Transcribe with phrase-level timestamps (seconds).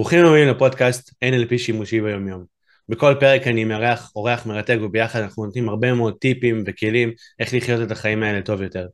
[0.00, 2.44] ברוכים הבאים לפודקאסט NLP שימושי ביומיום.
[2.88, 7.82] בכל פרק אני מארח אורח מרתק וביחד אנחנו נותנים הרבה מאוד טיפים וכלים איך לחיות
[7.82, 8.86] את החיים האלה טוב יותר.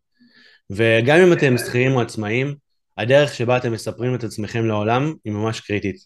[0.71, 2.55] וגם אם אתם שכירים או עצמאים,
[2.99, 5.97] הדרך שבה אתם מספרים את עצמכם לעולם היא ממש קריטית.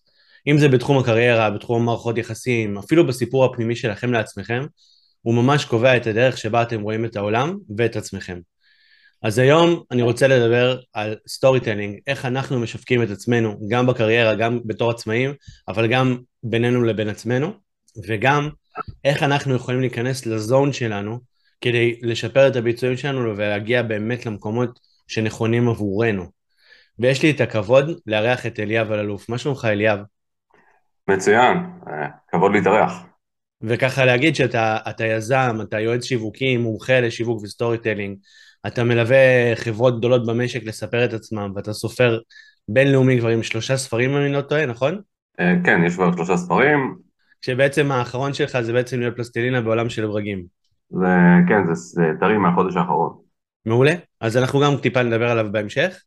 [0.46, 4.64] אם זה בתחום הקריירה, בתחום מערכות יחסים, אפילו בסיפור הפנימי שלכם לעצמכם,
[5.22, 8.38] הוא ממש קובע את הדרך שבה אתם רואים את העולם ואת עצמכם.
[9.22, 14.60] אז היום אני רוצה לדבר על storytelling, איך אנחנו משווקים את עצמנו, גם בקריירה, גם
[14.64, 15.34] בתור עצמאים,
[15.68, 17.52] אבל גם בינינו לבין עצמנו,
[18.06, 18.48] וגם
[19.04, 21.18] איך אנחנו יכולים להיכנס ל zone שלנו
[21.60, 26.24] כדי לשפר את הביצועים שלנו ולהגיע באמת למקומות שנכונים עבורנו.
[26.98, 29.28] ויש לי את הכבוד לארח את אליאב אלאלוף.
[29.28, 29.98] מה שלומך אליאב?
[31.08, 31.56] מצוין,
[31.88, 32.92] אה, כבוד להתארח.
[33.62, 38.18] וככה להגיד שאתה יזם, אתה יועץ שיווקי, מומחה לשיווק ו storytelling,
[38.66, 39.16] אתה מלווה
[39.54, 42.18] חברות גדולות במשק לספר את עצמם, ואתה סופר
[42.68, 45.00] בינלאומי כבר עם שלושה ספרים, אם אני לא טועה, נכון?
[45.40, 46.96] אה, כן, יש כבר שלושה ספרים.
[47.42, 50.44] שבעצם האחרון שלך זה בעצם להיות פלסטלינה בעולם של ברגים.
[50.90, 51.06] זה,
[51.48, 53.16] כן, זה, זה טרי מהחודש האחרון.
[53.66, 56.02] מעולה, אז אנחנו גם טיפה נדבר עליו בהמשך.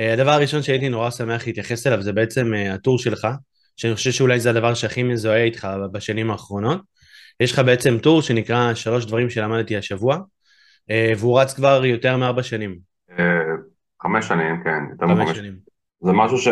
[0.00, 3.28] אה, הדבר הראשון שהייתי נורא שמח להתייחס אליו זה בעצם אה, הטור שלך,
[3.76, 6.80] שאני חושב שאולי זה הדבר שהכי מזוהה איתך בשנים האחרונות.
[7.40, 10.18] יש לך בעצם טור שנקרא שלוש דברים שלמדתי השבוע,
[11.18, 12.78] והוא רץ כבר יותר מארבע שנים.
[13.18, 13.42] אה,
[14.02, 15.54] חמש שנים, כן, מחמש שנים.
[16.00, 16.48] זה משהו ש...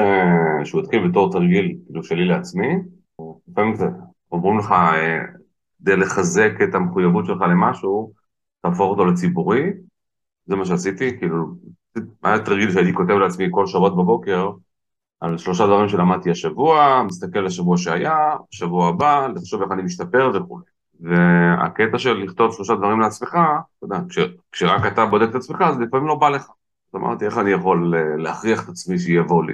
[0.64, 2.74] שהוא התחיל בתור תרגיל, כאילו שלי לעצמי.
[3.48, 3.86] לפעמים זה,
[4.32, 5.18] אומרים לך, אה,
[5.78, 8.12] כדי לחזק את המחויבות שלך למשהו,
[8.62, 9.62] תהפוך אותו לציבורי.
[10.46, 11.46] זה מה שעשיתי, כאילו,
[12.22, 14.50] היה תרגיל שהייתי כותב לעצמי כל שבת בבוקר,
[15.20, 20.64] על שלושה דברים שלמדתי השבוע, מסתכל לשבוע שהיה, שבוע הבא, לחשוב איך אני משתפר וכולי.
[21.00, 24.18] והקטע של לכתוב שלושה דברים לעצמך, אתה יודע, כש,
[24.52, 26.42] כשרק אתה בודק את עצמך, אז לפעמים לא בא לך.
[26.94, 29.52] אז אמרתי, איך אני יכול אה, להכריח את עצמי שיבוא לי?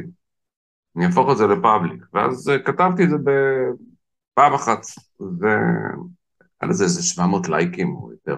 [0.97, 2.05] אני אהפוך את זה לפאבליק.
[2.13, 4.79] ואז אה, כתבתי את זה בפעם אחת,
[5.41, 8.37] והיה לזה איזה 700 לייקים או יותר.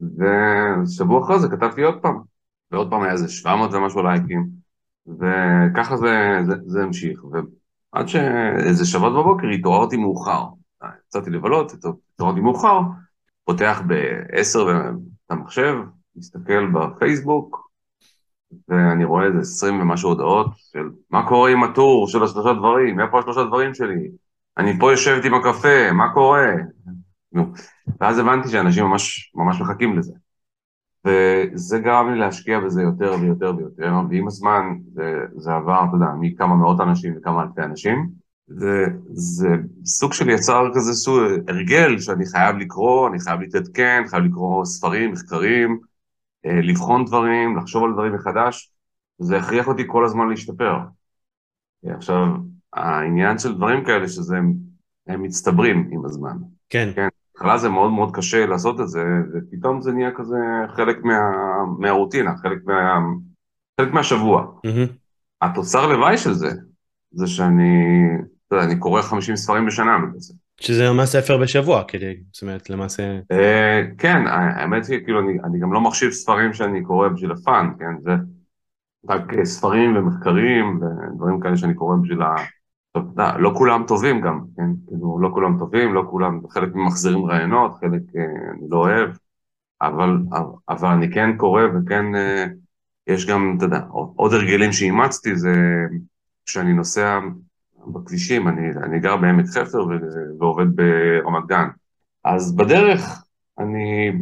[0.00, 2.20] ושבוע אחרי זה כתבתי עוד פעם,
[2.70, 4.46] ועוד פעם היה איזה 700 ומשהו לייקים,
[5.06, 7.24] וככה זה, זה, זה המשיך.
[7.24, 10.44] ועד שאיזה שבת בבוקר התעוררתי מאוחר.
[11.08, 11.72] יצאתי לבלות,
[12.14, 12.80] התעוררתי מאוחר,
[13.44, 14.70] פותח ב-10
[15.26, 15.74] את המחשב,
[16.16, 17.70] מסתכל בפייסבוק,
[18.68, 23.18] ואני רואה איזה 20 ומשהו הודעות של מה קורה עם הטור של השלושה דברים, איפה
[23.18, 24.10] השלושה דברים שלי,
[24.58, 26.46] אני פה יושבת עם הקפה, מה קורה?
[27.32, 27.52] נו.
[28.00, 30.12] ואז הבנתי שאנשים ממש, ממש מחכים לזה.
[31.06, 36.06] וזה גרם לי להשקיע בזה יותר ויותר ויותר, ועם הזמן זה, זה עבר, אתה יודע,
[36.20, 38.10] מכמה מאות אנשים לכמה אלפי אנשים.
[38.46, 39.48] זה, זה
[39.84, 41.18] סוג של יצר כזה סוג
[41.48, 45.80] הרגל שאני חייב לקרוא, אני חייב להתעדכן, חייב לקרוא ספרים, מחקרים,
[46.46, 48.72] אה, לבחון דברים, לחשוב על דברים מחדש,
[49.18, 50.78] זה הכריח אותי כל הזמן להשתפר.
[51.84, 52.26] עכשיו,
[52.72, 54.36] העניין של דברים כאלה שזה
[55.06, 56.36] הם מצטברים עם הזמן.
[56.70, 56.88] כן.
[56.94, 57.08] כן.
[57.34, 60.36] בהתחלה זה מאוד מאוד קשה לעשות את זה, ופתאום זה נהיה כזה
[60.76, 61.18] חלק מה,
[61.78, 62.98] מהרוטינה, חלק, מה,
[63.80, 64.46] חלק מהשבוע.
[64.66, 64.92] Mm-hmm.
[65.42, 66.50] התוצר לוואי של זה,
[67.12, 67.72] זה שאני
[68.46, 69.96] אתה יודע, אני קורא 50 ספרים בשנה
[70.60, 73.18] שזה ממש ספר בשבוע, כדי, זאת אומרת, למעשה...
[73.32, 78.00] אה, כן, האמת היא, כאילו, אני גם לא מחשיב ספרים שאני קורא בשביל הפאן, כן,
[78.00, 78.12] זה
[79.08, 82.34] רק אה, ספרים ומחקרים ודברים כאלה שאני קורא בשביל ה...
[82.92, 87.74] טוב, לא כולם טובים גם, כן, כאילו, לא כולם טובים, לא כולם, חלק ממחזירים רעיונות,
[87.80, 89.10] חלק אה, אני לא אוהב,
[89.82, 90.18] אבל,
[90.68, 92.04] אבל אני כן קורא וכן,
[93.06, 93.80] יש גם, אתה יודע,
[94.16, 95.54] עוד הרגלים שאימצתי זה
[96.46, 97.18] כשאני נוסע
[97.94, 99.90] בכבישים, אני, אני גר בעמק חפר ו,
[100.38, 101.68] ועובד ברמת גן.
[102.24, 103.24] אז בדרך
[103.58, 104.12] אני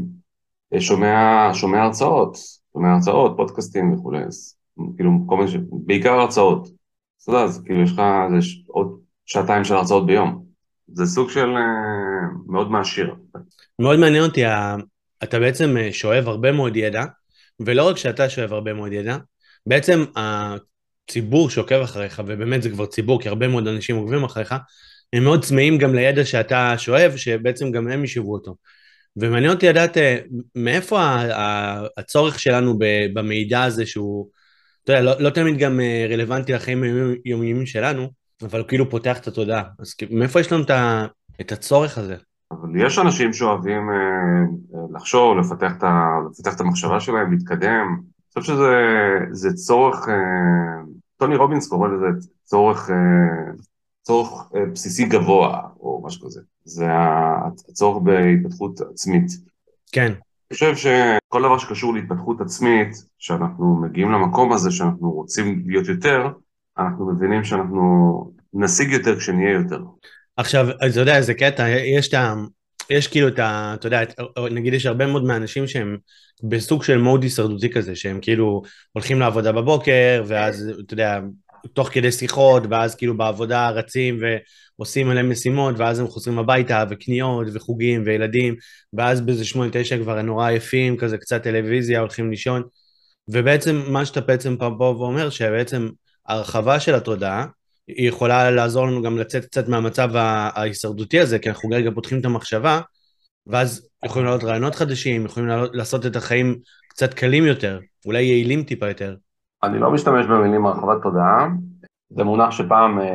[0.78, 2.36] שומע, שומע הרצאות,
[2.72, 4.56] שומע הרצאות, פודקאסטים וכולי, אז
[4.96, 6.68] כאילו כל מיני, בעיקר הרצאות.
[7.22, 8.02] אתה יודע, אז כאילו יש לך
[8.38, 10.44] יש עוד שעתיים של הרצאות ביום.
[10.88, 13.14] זה סוג של uh, מאוד מעשיר.
[13.78, 14.42] מאוד מעניין אותי,
[15.22, 17.04] אתה בעצם שואב הרבה מאוד ידע,
[17.60, 19.16] ולא רק שאתה שואב הרבה מאוד ידע,
[19.66, 20.04] בעצם
[21.10, 24.54] ציבור שעוקב אחריך, ובאמת זה כבר ציבור, כי הרבה מאוד אנשים עוקבים אחריך,
[25.12, 28.54] הם מאוד צמאים גם לידע שאתה שואב, שבעצם גם הם ישאבו אותו.
[29.16, 30.18] ומעניין אותי לדעת אה,
[30.54, 31.16] מאיפה
[31.96, 32.78] הצורך שלנו
[33.14, 34.28] במידע הזה שהוא,
[34.84, 36.82] אתה יודע, לא, לא תמיד גם אה, רלוונטי לחיים
[37.24, 38.08] היומיומיים שלנו,
[38.42, 39.62] אבל הוא כאילו פותח את התודעה.
[39.78, 40.64] אז מאיפה יש לנו
[41.40, 42.16] את הצורך הזה?
[42.50, 45.72] אבל יש אנשים שאוהבים אה, לחשוב, לפתח
[46.54, 48.13] את המחשבה שלהם, להתקדם.
[48.36, 48.54] אני חושב
[49.32, 50.08] שזה צורך
[51.16, 52.06] טוני רובינס קורא לזה
[52.44, 53.52] צורך, אה,
[54.02, 56.40] צורך אה, בסיסי גבוה, או משהו כזה.
[56.64, 56.86] זה
[57.68, 59.26] הצורך בהתפתחות עצמית.
[59.92, 60.12] כן.
[60.12, 62.88] אני חושב שכל דבר שקשור להתפתחות עצמית,
[63.18, 66.28] שאנחנו מגיעים למקום הזה שאנחנו רוצים להיות יותר,
[66.78, 69.80] אנחנו מבינים שאנחנו נשיג יותר כשנהיה יותר.
[70.36, 72.18] עכשיו, אתה יודע, איזה קטע, יש את.
[72.90, 73.74] יש כאילו את ה...
[73.78, 74.02] אתה יודע,
[74.50, 75.96] נגיד יש הרבה מאוד מהאנשים שהם
[76.42, 81.20] בסוג של מוד הישרדותי כזה, שהם כאילו הולכים לעבודה בבוקר, ואז, אתה יודע,
[81.72, 84.18] תוך כדי שיחות, ואז כאילו בעבודה רצים
[84.78, 88.54] ועושים עליהם משימות, ואז הם חוזרים הביתה, וקניות, וחוגים, וילדים,
[88.92, 92.62] ואז באיזה שמונה, תשע כבר נורא עייפים, כזה קצת טלוויזיה, הולכים לישון,
[93.28, 95.88] ובעצם מה שאתה בעצם פה ואומר, שבעצם
[96.26, 97.46] הרחבה של התודעה,
[97.88, 102.24] היא יכולה לעזור לנו גם לצאת קצת מהמצב ההישרדותי הזה, כי אנחנו רגע פותחים את
[102.24, 102.80] המחשבה,
[103.46, 106.58] ואז יכולים לעלות רעיונות חדשים, יכולים לעלות, לעשות את החיים
[106.88, 109.16] קצת קלים יותר, אולי יעילים טיפה יותר.
[109.62, 111.48] אני לא משתמש במילים הרחבת תודעה,
[112.10, 113.06] זה מונח שפעם אה,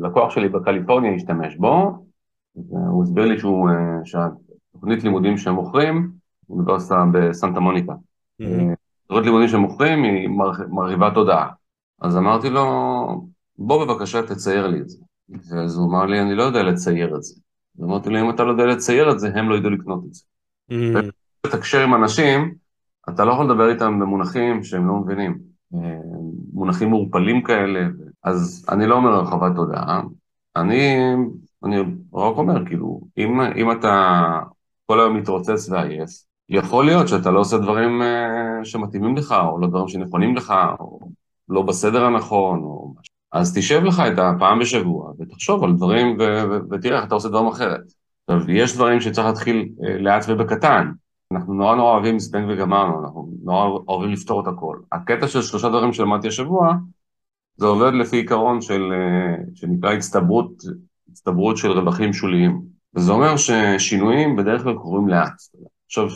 [0.00, 2.06] לקוח שלי בקליפורניה השתמש בו,
[2.70, 3.74] הוא הסביר לי שהוא, אה,
[4.04, 6.10] שהתוכנית לימודים שהם מוכרים,
[6.50, 7.92] אוניברסיטה בסנטה מוניקה.
[7.92, 8.74] Mm-hmm.
[9.06, 10.28] תוכנית לימודים שהם מוכרים היא
[10.68, 11.48] מרחיבה תודעה.
[12.00, 12.66] אז אמרתי לו,
[13.58, 14.98] בוא בבקשה תצייר לי את זה.
[15.28, 17.34] ואז הוא אמר לי, אני לא יודע לצייר את זה.
[17.82, 20.22] אמרתי לו, אם אתה לא יודע לצייר את זה, הם לא ידעו לקנות את זה.
[20.70, 20.74] Mm.
[21.46, 22.54] לתקשר עם אנשים,
[23.08, 25.38] אתה לא יכול לדבר איתם במונחים שהם לא מבינים.
[25.74, 25.98] אה,
[26.52, 27.88] מונחים מעורפלים כאלה,
[28.24, 30.02] אז אני לא אומר הרחבת תודעה,
[30.56, 30.98] אני,
[31.64, 31.80] אני
[32.14, 34.22] רק אומר, כאילו, אם, אם אתה
[34.86, 36.10] כל היום מתרוצץ ועייף,
[36.48, 41.00] יכול להיות שאתה לא עושה דברים uh, שמתאימים לך, או לא דברים שנכונים לך, או
[41.48, 43.15] לא בסדר הנכון, או משהו.
[43.36, 46.16] אז תשב לך את הפעם בשבוע ותחשוב על דברים
[46.70, 47.80] ותראה איך אתה עושה דברים אחרת.
[48.28, 50.92] עכשיו, יש דברים שצריך להתחיל אה, לאט ובקטן.
[51.32, 54.78] אנחנו נורא נורא אוהבים זבנג וגמרנו, אנחנו נורא אוהבים לפתור את הכל.
[54.92, 56.74] הקטע של שלושה דברים שלמדתי השבוע,
[57.56, 60.62] זה עובד לפי עיקרון של, אה, שנקרא הצטברות,
[61.12, 62.62] הצטברות של רווחים שוליים.
[62.96, 65.42] וזה אומר ששינויים בדרך כלל קורים לאט.
[65.86, 66.08] עכשיו,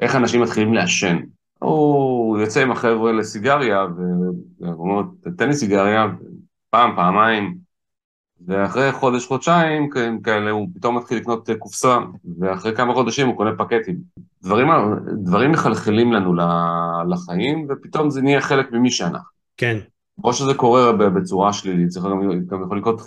[0.00, 1.18] איך אנשים מתחילים לעשן?
[1.58, 3.86] הוא יוצא עם החבר'ה לסיגריה,
[4.60, 5.02] ואומר,
[5.36, 6.06] תן לי סיגריה,
[6.70, 7.58] פעם, פעמיים,
[8.46, 9.90] ואחרי חודש, חודשיים
[10.22, 11.98] כאלה, הוא פתאום מתחיל לקנות קופסה,
[12.40, 13.96] ואחרי כמה חודשים הוא קונה פקטים.
[14.42, 14.68] דברים,
[15.24, 16.34] דברים מחלחלים לנו
[17.08, 19.38] לחיים, ופתאום זה נהיה חלק ממי שאנחנו.
[19.56, 19.78] כן.
[20.24, 23.00] או שזה קורה בצורה שלילית, זה גם, גם יכול לקרות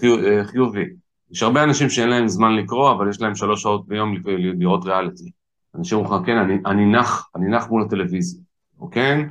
[0.43, 0.85] חיובי.
[1.31, 4.15] יש הרבה אנשים שאין להם זמן לקרוא, אבל יש להם שלוש שעות ביום
[4.59, 5.31] לראות ריאליטי.
[5.75, 8.41] אנשים אומרים כן, אני, אני נח, אני נח מול הטלוויזיה,
[8.79, 9.25] אוקיי?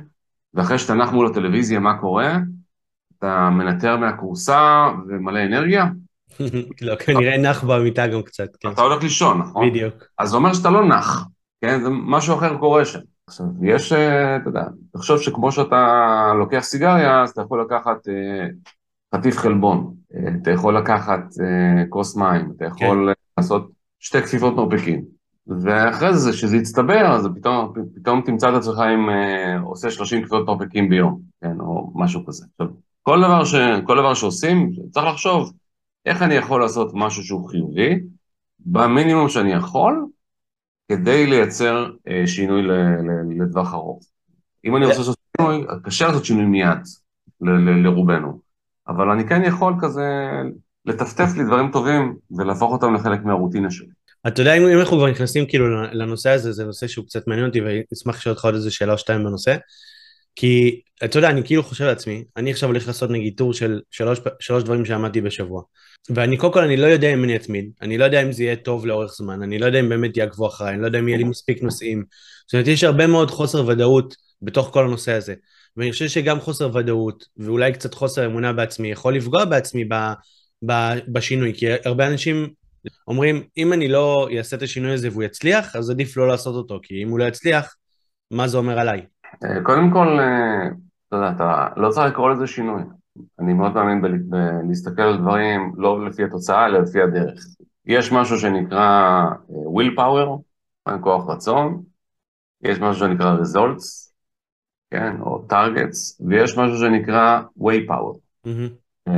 [0.53, 2.37] ואחרי שאתה נח מול הטלוויזיה, מה קורה?
[3.21, 5.85] אתה מנטר מהכורסה ומלא אנרגיה?
[6.81, 8.69] לא, כנראה נח במיטה גם קצת, כן.
[8.71, 9.69] אתה הולך לישון, נכון?
[9.69, 9.93] בדיוק.
[10.17, 11.27] אז זה אומר שאתה לא נח,
[11.61, 11.81] כן?
[11.83, 12.99] זה משהו אחר קורה שם.
[13.27, 14.63] עכשיו, יש, אה, אתה יודע,
[14.93, 18.47] תחשוב שכמו שאתה לוקח סיגריה, אז אתה יכול לקחת אה,
[19.15, 21.23] חטיף חלבון, אה, אתה יכול לקחת
[21.89, 23.21] כוס מים, אתה יכול כן.
[23.37, 25.01] לעשות שתי כפיפות מרפקים.
[25.47, 29.09] ואחרי זה, שזה יצטבר, אז פתאום, פתאום תמצא את עצמך עם
[29.63, 32.45] עושה 30 כפיפות מרפקים ביום, כן, או משהו כזה.
[32.51, 32.67] עכשיו,
[33.03, 33.55] כל דבר, ש,
[33.85, 35.53] כל דבר שעושים, צריך לחשוב
[36.05, 37.99] איך אני יכול לעשות משהו שהוא חיובי,
[38.59, 40.05] במינימום שאני יכול,
[40.91, 42.61] כדי לייצר אה, שינוי
[43.39, 44.03] לטווח ארוך.
[44.65, 46.79] אם אני רוצה לעשות שינוי, קשה לעשות שינוי מיד
[47.83, 48.39] לרובנו,
[48.87, 50.05] אבל אני כן יכול כזה
[50.85, 53.87] לטפטף לי דברים טובים ולהפוך אותם לחלק מהרוטינה שלי.
[54.27, 57.61] אתה יודע, אם אנחנו כבר נכנסים כאילו לנושא הזה, זה נושא שהוא קצת מעניין אותי
[57.61, 59.55] ואני אשמח לשאול אותך עוד איזה שאלה או שתיים בנושא.
[60.35, 64.19] כי אתה יודע, אני כאילו חושב לעצמי, אני עכשיו הולך לעשות נגיד טור של שלוש,
[64.39, 65.61] שלוש דברים שעמדתי בשבוע.
[66.09, 68.55] ואני קודם כל, אני לא יודע אם אני אתמיד, אני לא יודע אם זה יהיה
[68.55, 71.17] טוב לאורך זמן, אני לא יודע אם באמת יעקבו אחריי, אני לא יודע אם יהיה
[71.17, 72.03] לי מספיק נושאים.
[72.47, 75.33] זאת אומרת, יש הרבה מאוד חוסר ודאות בתוך כל הנושא הזה.
[75.77, 79.93] ואני חושב שגם חוסר ודאות, ואולי קצת חוסר אמונה בעצמי, יכול לפגוע בעצמי ב,
[80.65, 80.73] ב,
[81.07, 82.49] בשינוי, כי הרבה אנשים
[83.07, 86.79] אומרים, אם אני לא אעשה את השינוי הזה והוא יצליח, אז עדיף לא לעשות אותו,
[86.83, 87.75] כי אם הוא לא יצליח,
[88.31, 89.01] מה זה אומר עליי?
[89.43, 90.67] אה, קודם כל, אה,
[91.07, 92.81] אתה יודע, אתה לא צריך לקרוא לזה שינוי.
[93.39, 97.39] אני מאוד מאמין בלהסתכל על דברים לא לפי התוצאה, אלא לפי הדרך.
[97.85, 100.41] יש משהו שנקרא אה, will power,
[101.01, 101.83] כוח רצון,
[102.61, 104.11] יש משהו שנקרא results,
[104.91, 108.17] כן, או targets, ויש משהו שנקרא way power.
[108.47, 109.11] Mm-hmm.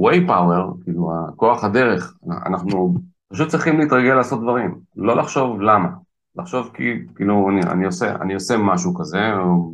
[0.00, 2.14] way power, כאילו, הכוח הדרך,
[2.46, 2.94] אנחנו
[3.32, 5.88] פשוט צריכים להתרגל לעשות דברים, לא לחשוב למה.
[6.36, 6.82] לחשוב כי,
[7.16, 9.18] כאילו, אני, אני, עושה, אני עושה משהו כזה,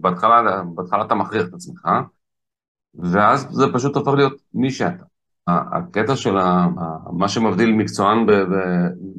[0.00, 1.88] בהתחלה, בהתחלה אתה מכריח את עצמך,
[2.94, 5.04] ואז זה פשוט הופך להיות מי שאתה.
[5.46, 6.66] הקטע של ה,
[7.12, 8.26] מה שמבדיל מקצוען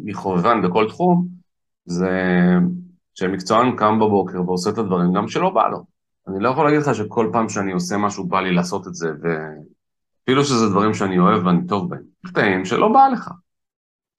[0.05, 1.27] מחובבן בכל תחום,
[1.85, 2.09] זה
[3.15, 5.83] שמקצוען קם בבוקר ועושה את הדברים גם שלא בא לו.
[6.27, 9.11] אני לא יכול להגיד לך שכל פעם שאני עושה משהו בא לי לעשות את זה,
[9.21, 12.01] ואפילו שזה דברים שאני אוהב ואני טוב בהם.
[12.27, 13.31] קטעים שלא בא לך.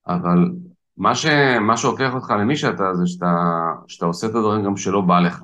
[0.07, 0.51] אבל
[0.97, 1.27] מה, ש...
[1.61, 3.35] מה שהופך אותך למי שאתה זה שאתה,
[3.89, 5.43] שאתה עושה את הדברים גם שלא בא לך.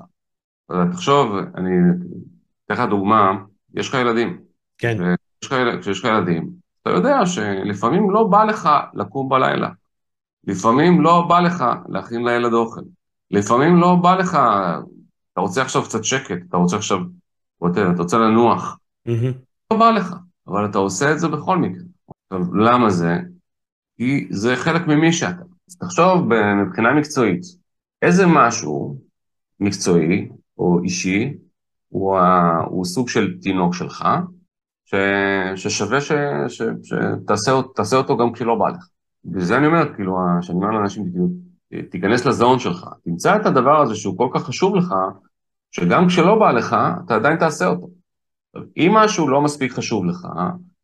[0.91, 1.71] תחשוב, אני
[2.65, 3.31] אתן לך דוגמה,
[3.73, 4.37] יש לך ילדים.
[4.77, 4.97] כן.
[5.81, 6.49] כשיש לך ילדים,
[6.81, 9.69] אתה יודע שלפעמים לא בא לך לקום בלילה,
[10.43, 12.81] לפעמים לא בא לך להכין לילד אוכל,
[13.31, 14.29] לפעמים לא בא לך,
[15.33, 16.99] אתה רוצה עכשיו קצת שקט, אתה רוצה עכשיו,
[17.71, 19.33] אתה רוצה לנוח, מהמם.
[19.71, 20.15] לא בא לך,
[20.47, 21.83] אבל אתה עושה את זה בכל מקרה.
[22.31, 23.17] עכשיו, למה זה?
[24.01, 25.43] כי זה חלק ממי שאתה.
[25.69, 26.29] אז תחשוב
[26.65, 27.41] מבחינה מקצועית,
[28.01, 28.97] איזה משהו
[29.59, 31.33] מקצועי או אישי
[31.89, 32.57] הוא, ה...
[32.67, 34.07] הוא סוג של תינוק שלך,
[34.85, 34.95] ש...
[35.55, 36.11] ששווה ש...
[36.47, 36.61] ש...
[36.83, 38.87] שתעשה תעשה אותו גם כשלא בא לך.
[39.33, 41.05] וזה אני אומר, כאילו, שאני אומר לאנשים,
[41.91, 44.93] תיכנס לזון שלך, תמצא את הדבר הזה שהוא כל כך חשוב לך,
[45.71, 47.89] שגם כשלא בא לך, אתה עדיין תעשה אותו.
[48.77, 50.27] אם משהו לא מספיק חשוב לך,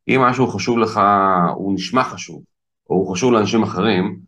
[0.08, 1.02] אם משהו חשוב לך,
[1.56, 2.44] הוא נשמע חשוב,
[2.90, 4.20] או הוא חשוב לאנשים אחרים,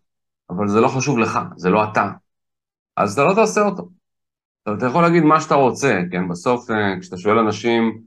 [0.49, 2.11] אבל זה לא חשוב לך, זה לא אתה,
[2.97, 3.89] אז אתה לא תעשה אותו.
[4.61, 6.27] עכשיו, אתה יכול להגיד מה שאתה רוצה, כן?
[6.27, 8.01] בסוף, אה, כשאתה שואל אנשים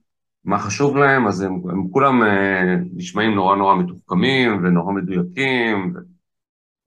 [0.44, 5.98] מה חשוב להם, אז הם, הם כולם אה, נשמעים נורא נורא מתוחכמים ונורא מדויקים, ו...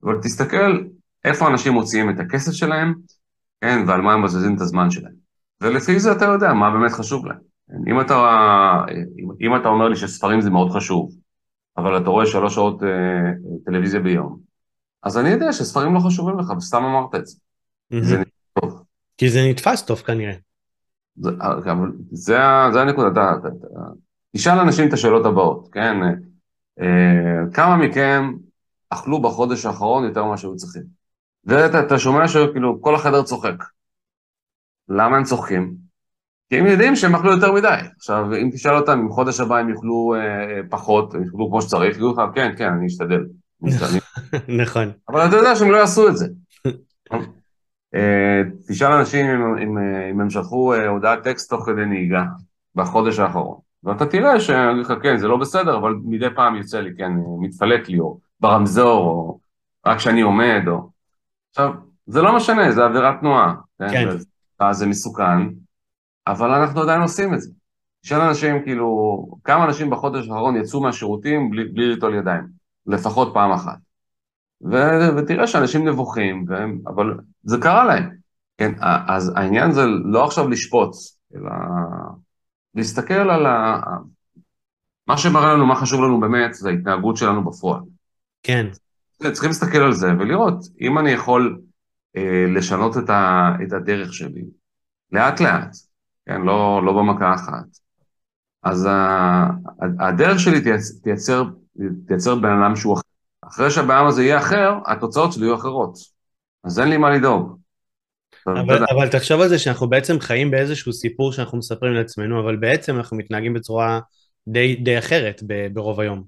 [0.02, 0.84] אבל תסתכל
[1.24, 2.94] איפה אנשים מוציאים את הכסף שלהם,
[3.60, 3.84] כן?
[3.86, 5.14] ועל מה הם מבזזים את הזמן שלהם.
[5.60, 7.38] ולפי זה אתה יודע מה באמת חשוב להם.
[7.88, 8.14] אם אתה,
[9.18, 11.10] אם, אם אתה אומר לי שספרים זה מאוד חשוב,
[11.78, 12.88] אבל אתה רואה שלוש שעות אה,
[13.64, 14.38] טלוויזיה ביום,
[15.02, 17.36] אז אני יודע שספרים לא חשובים לך, וסתם אמרת את זה.
[18.00, 18.24] זה מהמם.
[18.60, 18.82] טוב.
[19.18, 20.34] כי זה נתפס טוב כנראה.
[21.16, 21.30] זה,
[21.72, 22.36] אבל זה,
[22.72, 23.78] זה הנקודה, אתה, אתה, אתה,
[24.36, 25.96] תשאל אנשים את השאלות הבאות, כן?
[26.80, 28.32] אה, כמה מכם
[28.90, 30.82] אכלו בחודש האחרון יותר ממה שהיו צריכים?
[31.44, 33.64] ואתה אתה שומע שכאילו כל החדר צוחק.
[34.88, 35.85] למה הם צוחקים?
[36.48, 37.78] כי הם יודעים שהם אכלו יותר מדי.
[37.96, 41.90] עכשיו, אם תשאל אותם אם חודש הבא הם יאכלו אה, פחות, הם יאכלו כמו שצריך,
[41.90, 43.24] יגידו לך, כן, כן, אני אשתדל.
[43.68, 43.98] אשתדל."
[44.62, 44.90] נכון.
[45.08, 46.26] אבל אתה יודע שהם לא יעשו את זה.
[47.94, 52.24] אה, תשאל אנשים אם, אם, אה, אם הם שלחו אה, הודעת טקסט תוך כדי נהיגה
[52.74, 53.58] בחודש האחרון.
[53.84, 57.12] ואתה תראה שאני אגיד לך, כן, זה לא בסדר, אבל מדי פעם יוצא לי, כן,
[57.40, 59.38] מתפלק לי, או ברמזור, או
[59.86, 60.90] רק כשאני עומד, או...
[61.50, 61.72] עכשיו,
[62.06, 63.54] זה לא משנה, זה עבירת תנועה.
[63.78, 64.10] כן.
[64.10, 64.24] זה,
[64.60, 65.48] אז זה מסוכן,
[66.26, 67.50] אבל אנחנו עדיין עושים את זה.
[68.02, 68.86] תשאל אנשים, כאילו,
[69.44, 72.42] כמה אנשים בחודש האחרון יצאו מהשירותים בלי, בלי ליטול ידיים,
[72.86, 73.78] לפחות פעם אחת.
[74.62, 78.10] ו- ותראה שאנשים נבוכים, והם, אבל זה קרה להם.
[78.58, 78.72] כן,
[79.08, 80.90] אז העניין זה לא עכשיו לשפוט,
[81.34, 81.50] אלא
[82.74, 83.80] להסתכל על ה...
[85.06, 87.80] מה שמראה לנו מה חשוב לנו באמת, זה ההתנהגות שלנו בפועל.
[88.42, 88.66] כן.
[89.32, 91.60] צריכים להסתכל על זה ולראות אם אני יכול
[92.16, 94.44] אה, לשנות את, ה, את הדרך שלי,
[95.12, 95.76] לאט לאט,
[96.26, 97.64] כן, לא, לא במכה אחת.
[98.62, 101.44] אז ה, ה- הדרך שלי תייצ, תייצר,
[102.06, 103.02] תייצר בן אדם שהוא אחר.
[103.48, 105.94] אחרי שהבן אדם הזה יהיה אחר, התוצאות שלי יהיו אחרות.
[106.64, 107.58] אז אין לי מה לדאוג.
[108.46, 112.96] אבל, אבל תחשוב על זה שאנחנו בעצם חיים באיזשהו סיפור שאנחנו מספרים לעצמנו, אבל בעצם
[112.96, 114.00] אנחנו מתנהגים בצורה
[114.48, 115.42] די, די אחרת
[115.72, 116.22] ברוב היום.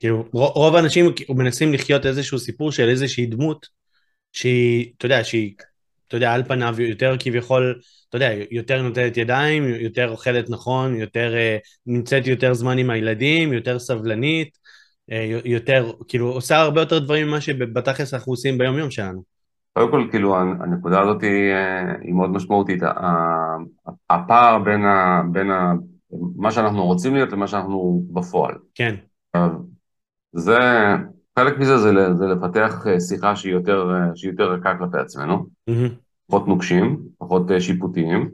[0.00, 3.66] כאילו, רוב האנשים מנסים לחיות איזשהו סיפור של איזושהי דמות
[4.32, 5.54] שהיא, אתה יודע, שהיא,
[6.08, 7.80] אתה יודע, על פניו יותר כביכול,
[8.16, 11.56] אתה יודע, יותר נוטלת ידיים, יותר אוכלת נכון, יותר, אה,
[11.86, 14.58] נמצאת יותר זמן עם הילדים, יותר סבלנית,
[15.12, 19.22] אה, יותר, כאילו, עושה הרבה יותר דברים ממה שבתכלס אנחנו עושים ביום יום שלנו.
[19.72, 22.82] קודם כל, כאילו, הנקודה הזאת היא, אה, היא מאוד משמעותית.
[24.10, 25.72] הפער בין, ה, בין ה,
[26.36, 28.54] מה שאנחנו רוצים להיות למה שאנחנו בפועל.
[28.74, 28.94] כן,
[30.32, 30.58] זה,
[31.38, 36.48] חלק מזה זה, זה לפתח שיחה שהיא יותר, שהיא יותר רכה כלפי עצמנו, מהמם, פחות
[36.48, 38.30] נוקשים, פחות אה, שיפוטיים,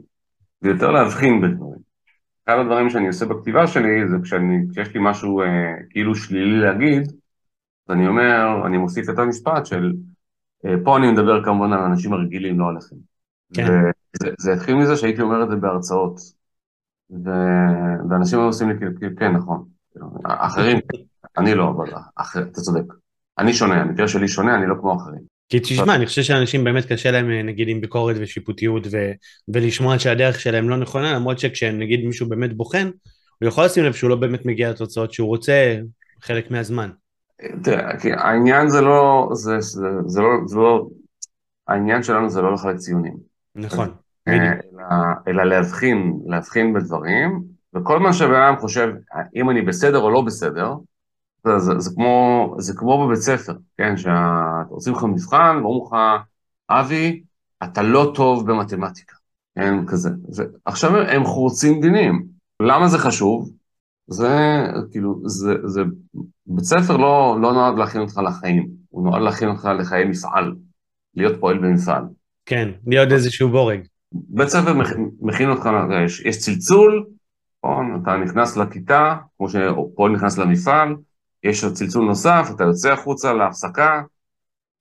[0.61, 1.79] ויותר להבחין בדברים.
[2.45, 5.45] אחד הדברים שאני עושה בכתיבה שלי זה כשאני, כשיש לי משהו אה,
[5.89, 7.01] כאילו שלילי להגיד,
[7.87, 9.93] אז אני אומר, אני מוסיף את המשפט של,
[10.65, 12.95] אה, פה אני מדבר כמובן על האנשים הרגילים, לא עליכם.
[13.53, 13.63] כן.
[13.63, 16.19] וזה זה התחיל מזה שהייתי אומר את זה בהרצאות,
[17.11, 17.29] ו,
[18.09, 19.63] ואנשים היו עושים לי כאילו, כאילו, כן, נכון.
[19.91, 20.79] כאילו, אחרים,
[21.37, 22.93] אני לא, אבל אחר, אתה צודק.
[23.37, 25.30] אני שונה, המקרה שלי שונה, אני לא כמו אחרים.
[25.51, 29.11] כי תשמע, אני חושב שאנשים באמת קשה להם אה, נגיד עם ביקורת ושיפוטיות ו-
[29.47, 32.89] ולשמוע שהדרך שלהם לא נכונה, למרות שכשנגיד מישהו באמת בוחן,
[33.39, 35.75] הוא יכול לשים לב שהוא לא באמת מגיע לתוצאות שהוא רוצה
[36.21, 36.89] חלק מהזמן.
[37.63, 40.87] תראה, כי העניין זה לא, זה, זה, זה לא, זה לא,
[41.67, 43.17] העניין שלנו זה לא לחלק ציונים.
[43.55, 43.89] נכון,
[44.27, 44.73] אה, בדיוק.
[44.73, 44.85] אלא,
[45.27, 47.43] אלא להבחין, להבחין בדברים,
[47.75, 48.93] וכל מה שבן אדם חושב,
[49.35, 50.73] אם אני בסדר או לא בסדר,
[51.43, 53.97] זה, זה, זה, כמו, זה כמו בבית ספר, כן?
[53.97, 55.95] שעושים לך מבחן, ואומרים לך,
[56.69, 57.23] אבי,
[57.63, 59.15] אתה לא טוב במתמטיקה,
[59.55, 59.85] כן?
[59.87, 60.09] כזה.
[60.29, 62.25] זה, עכשיו הם חורצים דינים.
[62.59, 63.51] למה זה חשוב?
[64.07, 64.29] זה,
[64.91, 65.81] כאילו, זה, זה,
[66.45, 70.55] בית ספר לא, לא נועד להכין אותך לחיים, הוא נועד להכין אותך לחיי מפעל,
[71.15, 72.03] להיות פועל במפעל.
[72.45, 73.79] כן, להיות איזשהו בורג.
[74.11, 75.69] בית ספר מכ- מכין אותך,
[76.05, 77.05] יש, יש צלצול?
[78.03, 80.95] אתה נכנס לכיתה, כמו שפועל נכנס למפעל,
[81.43, 84.01] יש עוד צלצול נוסף, אתה יוצא החוצה להפסקה,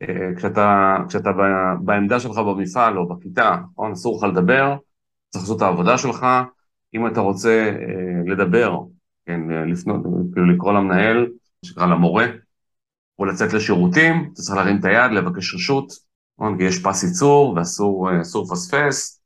[0.02, 1.30] אה, כשאתה, כשאתה
[1.84, 3.92] בעמדה שלך במפעל או בכיתה, נכון?
[3.92, 4.76] אסור לך לדבר,
[5.30, 6.26] צריך לעשות את העבודה שלך,
[6.94, 8.78] אם אתה רוצה אה, לדבר,
[9.26, 10.00] כן, לפנות,
[10.32, 11.26] כאילו לקרוא למנהל,
[11.64, 12.26] שקרא למורה,
[13.18, 15.92] או לצאת לשירותים, אתה צריך להרים את היד, לבקש רשות,
[16.38, 16.58] נכון?
[16.58, 18.10] כי יש פס ייצור ואסור
[18.42, 19.22] לפספס,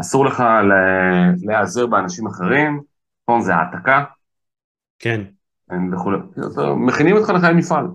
[0.00, 0.42] אסור לך
[1.46, 2.82] להיעזר באנשים אחרים,
[3.22, 3.40] נכון?
[3.40, 4.04] זה העתקה.
[4.98, 5.24] כן.
[5.92, 6.18] וכולי.
[6.76, 7.86] מכינים אותך לחיי מפעל.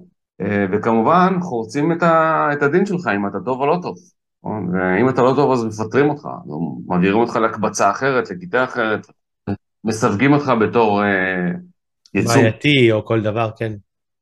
[0.42, 3.96] אה, וכמובן, חורצים את, הדין שלך אם אתה טוב או לא טוב.
[4.44, 4.70] נכון?
[4.76, 6.28] ואם אתה לא טוב אז מפטרים אותך,
[6.88, 9.08] מעבירים אותך להקבצה אחרת, לכיתה אחרת,
[9.84, 11.52] מסווגים אותך בתור אה,
[12.14, 12.34] יצור.
[12.34, 13.74] בעייתי או כל דבר, כן.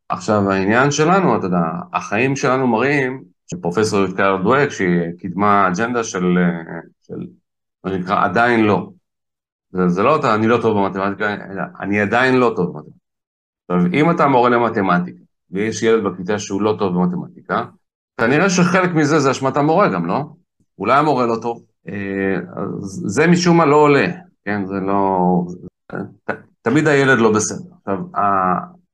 [0.09, 1.57] עכשיו, העניין שלנו, אתה יודע,
[1.93, 4.89] החיים שלנו מראים שפרופסור יותקר דואק, שהיא
[5.19, 7.27] קידמה אג'נדה של, אה, של
[7.83, 8.89] מה שנקרא, עדיין לא.
[9.71, 11.35] זה, זה לא אתה, אני לא טוב במתמטיקה,
[11.79, 13.00] אני עדיין לא טוב במתמטיקה.
[13.73, 17.65] עכשיו, אם אתה מורה למתמטיקה, ויש ילד בכיתה שהוא לא טוב במתמטיקה,
[18.17, 20.23] כנראה שחלק מזה זה אשמת המורה גם, לא?
[20.79, 21.63] אולי המורה לא טוב.
[21.89, 22.35] אה,
[22.85, 24.07] זה משום מה לא עולה,
[24.45, 24.65] כן?
[24.65, 25.43] זה לא...
[26.61, 27.69] תמיד הילד לא בסדר.
[27.77, 27.97] עכשיו,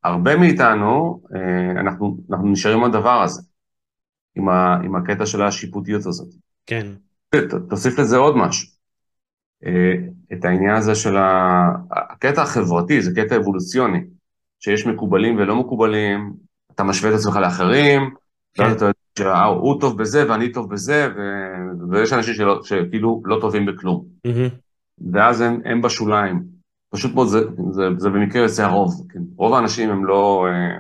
[0.04, 3.42] הרבה מאיתנו, אה, אנחנו, אנחנו נשארים עם הדבר הזה,
[4.36, 6.28] עם, ה, עם הקטע של השיפוטיות הזאת.
[6.66, 6.88] כן.
[7.70, 8.68] תוסיף לזה עוד משהו.
[9.66, 9.94] אה,
[10.34, 11.70] את העניין הזה של ה...
[11.92, 14.00] הקטע החברתי, זה קטע אבולוציוני,
[14.60, 16.34] שיש מקובלים ולא מקובלים,
[16.76, 18.10] אתה משווה את עצמך לאחרים,
[18.54, 18.64] כן.
[18.64, 21.22] ואז אתה יודע שהוא טוב בזה ואני טוב בזה, ו...
[21.92, 24.06] ויש אנשים שלא, שכאילו לא טובים בכלום.
[24.28, 24.52] Mm-hmm.
[25.14, 26.44] ואז הם, הם בשוליים.
[26.90, 27.40] פשוט מאוד, זה,
[27.72, 29.08] זה, זה במקרה יוצא הרוב.
[29.10, 29.20] כן?
[29.38, 30.78] רוב האנשים הם לא, אה,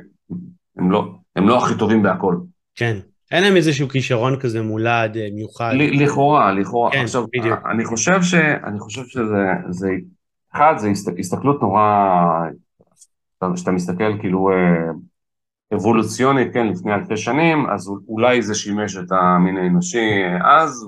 [0.77, 2.35] הם לא, הם לא הכי טובים בהכל.
[2.75, 2.97] כן.
[3.31, 5.73] אין להם איזשהו כישרון כזה מולד, אה, מיוחד.
[5.73, 6.91] לכאורה, לכאורה.
[6.91, 7.59] כן, עכשיו, בדיוק.
[7.71, 9.89] אני חושב, ש, אני חושב שזה, זה,
[10.55, 11.81] אחד, זה הסתכלות נורא,
[13.53, 14.91] כשאתה מסתכל כאילו אה,
[15.73, 20.87] אבולוציונית, כן, לפני אלפי שנים, אז אולי זה שימש את המין האנושי אז,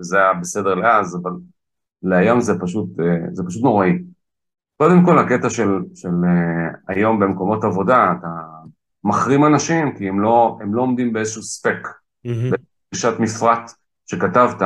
[0.00, 1.32] וזה היה בסדר לאז, אבל
[2.02, 3.98] להיום זה פשוט, אה, זה פשוט נוראי.
[4.76, 6.10] קודם כל, הקטע של, של
[6.88, 8.28] היום במקומות עבודה, אתה
[9.04, 11.88] מחרים אנשים, כי הם לא, הם לא עומדים באיזשהו ספק,
[12.26, 12.30] mm-hmm.
[12.52, 13.70] בפגישת מפרט
[14.06, 14.62] שכתבת,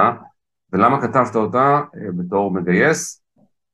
[0.73, 3.23] ולמה כתבת אותה אה, בתור מגייס?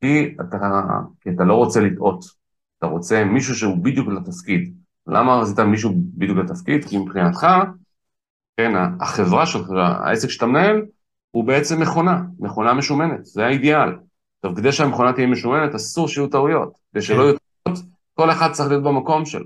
[0.01, 0.81] כי אתה,
[1.21, 2.38] כי אתה לא רוצה לטעות,
[2.79, 4.73] אתה רוצה מישהו שהוא בדיוק לתפקיד.
[5.07, 6.85] למה רצית מישהו בדיוק לתפקיד?
[6.85, 7.47] כי מבחינתך,
[8.57, 10.85] כן, החברה שלך, העסק שאתה מנהל,
[11.31, 13.89] הוא בעצם מכונה, מכונה משומנת, זה האידיאל.
[14.39, 16.73] עכשיו, כדי שהמכונה תהיה משומנת, אסור שיהיו טעויות.
[16.91, 17.23] כדי שלא כן.
[17.23, 19.45] יהיו טעויות, כל אחד צריך להיות במקום שלו.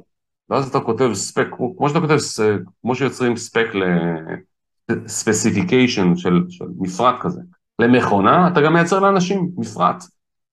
[0.49, 2.17] ואז אתה כותב ספק, כמו שאתה כותב,
[2.81, 3.67] כמו שיוצרים ספק
[4.89, 7.41] לספציפיקיישן של, של מפרט כזה,
[7.79, 10.03] למכונה, אתה גם מייצר לאנשים מפרט.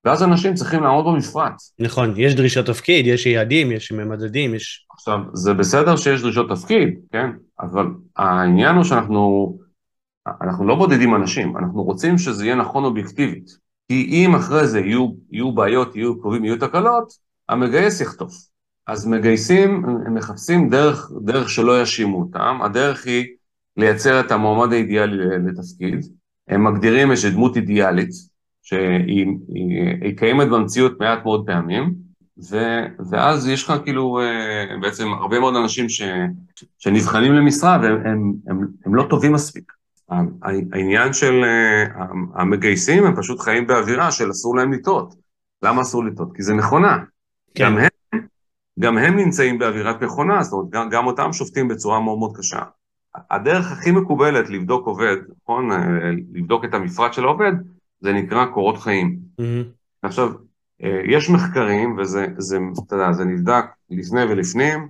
[0.05, 1.53] ואז אנשים צריכים לעמוד במפרט.
[1.79, 4.87] נכון, יש דרישות תפקיד, יש יעדים, יש ממדדים, יש...
[4.93, 7.31] עכשיו, זה בסדר שיש דרישות תפקיד, כן?
[7.61, 7.87] אבל
[8.17, 9.57] העניין הוא שאנחנו
[10.43, 13.51] אנחנו לא בודדים אנשים, אנחנו רוצים שזה יהיה נכון אובייקטיבית.
[13.89, 17.13] כי אם אחרי זה יהיו, יהיו בעיות, יהיו עיכובים, יהיו תקלות,
[17.49, 18.33] המגייס יחטוף.
[18.87, 23.27] אז מגייסים, הם מחפשים דרך, דרך שלא יאשימו אותם, הדרך היא
[23.77, 26.07] לייצר את המועמד האידיאלי לתפקיד,
[26.49, 28.11] הם מגדירים איזושהי דמות אידיאלית,
[28.63, 31.95] שהיא קיימת במציאות מעט מאוד פעמים,
[32.51, 32.57] ו,
[33.11, 36.03] ואז יש לך כאילו אה, בעצם הרבה מאוד אנשים ש,
[36.79, 39.73] שנבחנים למשרה והם הם, הם, הם לא טובים מספיק.
[40.73, 45.15] העניין של אה, המגייסים, הם פשוט חיים באווירה של אסור להם לטעות.
[45.63, 46.37] למה אסור לטעות?
[46.37, 46.99] כי זה מכונה.
[47.55, 47.65] כן.
[47.65, 47.91] גם הם
[48.81, 52.61] גם הם נמצאים באווירת מכונה, זאת אומרת, גם, גם אותם שופטים בצורה מאוד מאוד קשה.
[53.31, 55.73] הדרך הכי מקובלת לבדוק עובד, נכון?
[55.73, 55.79] אה,
[56.35, 57.53] לבדוק את המפרט של העובד,
[58.01, 59.19] זה נקרא קורות חיים.
[59.41, 59.65] Mm-hmm.
[60.03, 60.33] עכשיו,
[60.83, 64.89] אה, יש מחקרים, וזה, זה, אתה יודע, זה נבדק לפני ולפנים,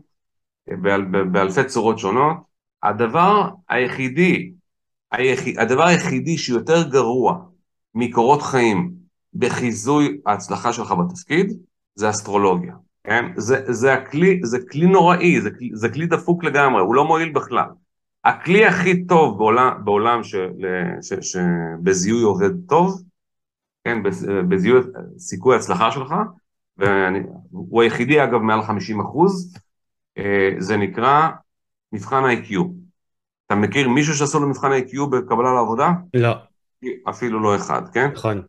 [0.70, 2.36] אה, באל, באלפי צורות שונות.
[2.82, 4.52] הדבר היחידי,
[5.12, 7.38] היחיד, הדבר היחידי שיותר גרוע
[7.94, 8.92] מקורות חיים
[9.34, 11.52] בחיזוי ההצלחה שלך בתפקיד,
[11.94, 12.74] זה אסטרולוגיה.
[13.04, 13.24] כן?
[13.36, 17.68] זה, זה, הכלי, זה כלי נוראי, זה, זה כלי דפוק לגמרי, הוא לא מועיל בכלל.
[18.24, 20.20] הכלי הכי טוב בעולם, בעולם
[21.20, 23.02] שבזיהוי עובד טוב,
[23.84, 23.98] כן,
[24.48, 24.80] בזיהוי
[25.18, 26.14] סיכוי ההצלחה שלך,
[26.76, 29.56] והוא היחידי אגב מעל 50 אחוז,
[30.18, 31.28] אה, זה נקרא
[31.92, 32.54] מבחן ה-IQ.
[33.46, 35.90] אתה מכיר מישהו שעשו לו מבחן ה-IQ בקבלה לעבודה?
[36.14, 36.34] לא.
[37.08, 38.10] אפילו לא אחד, כן?
[38.14, 38.42] נכון.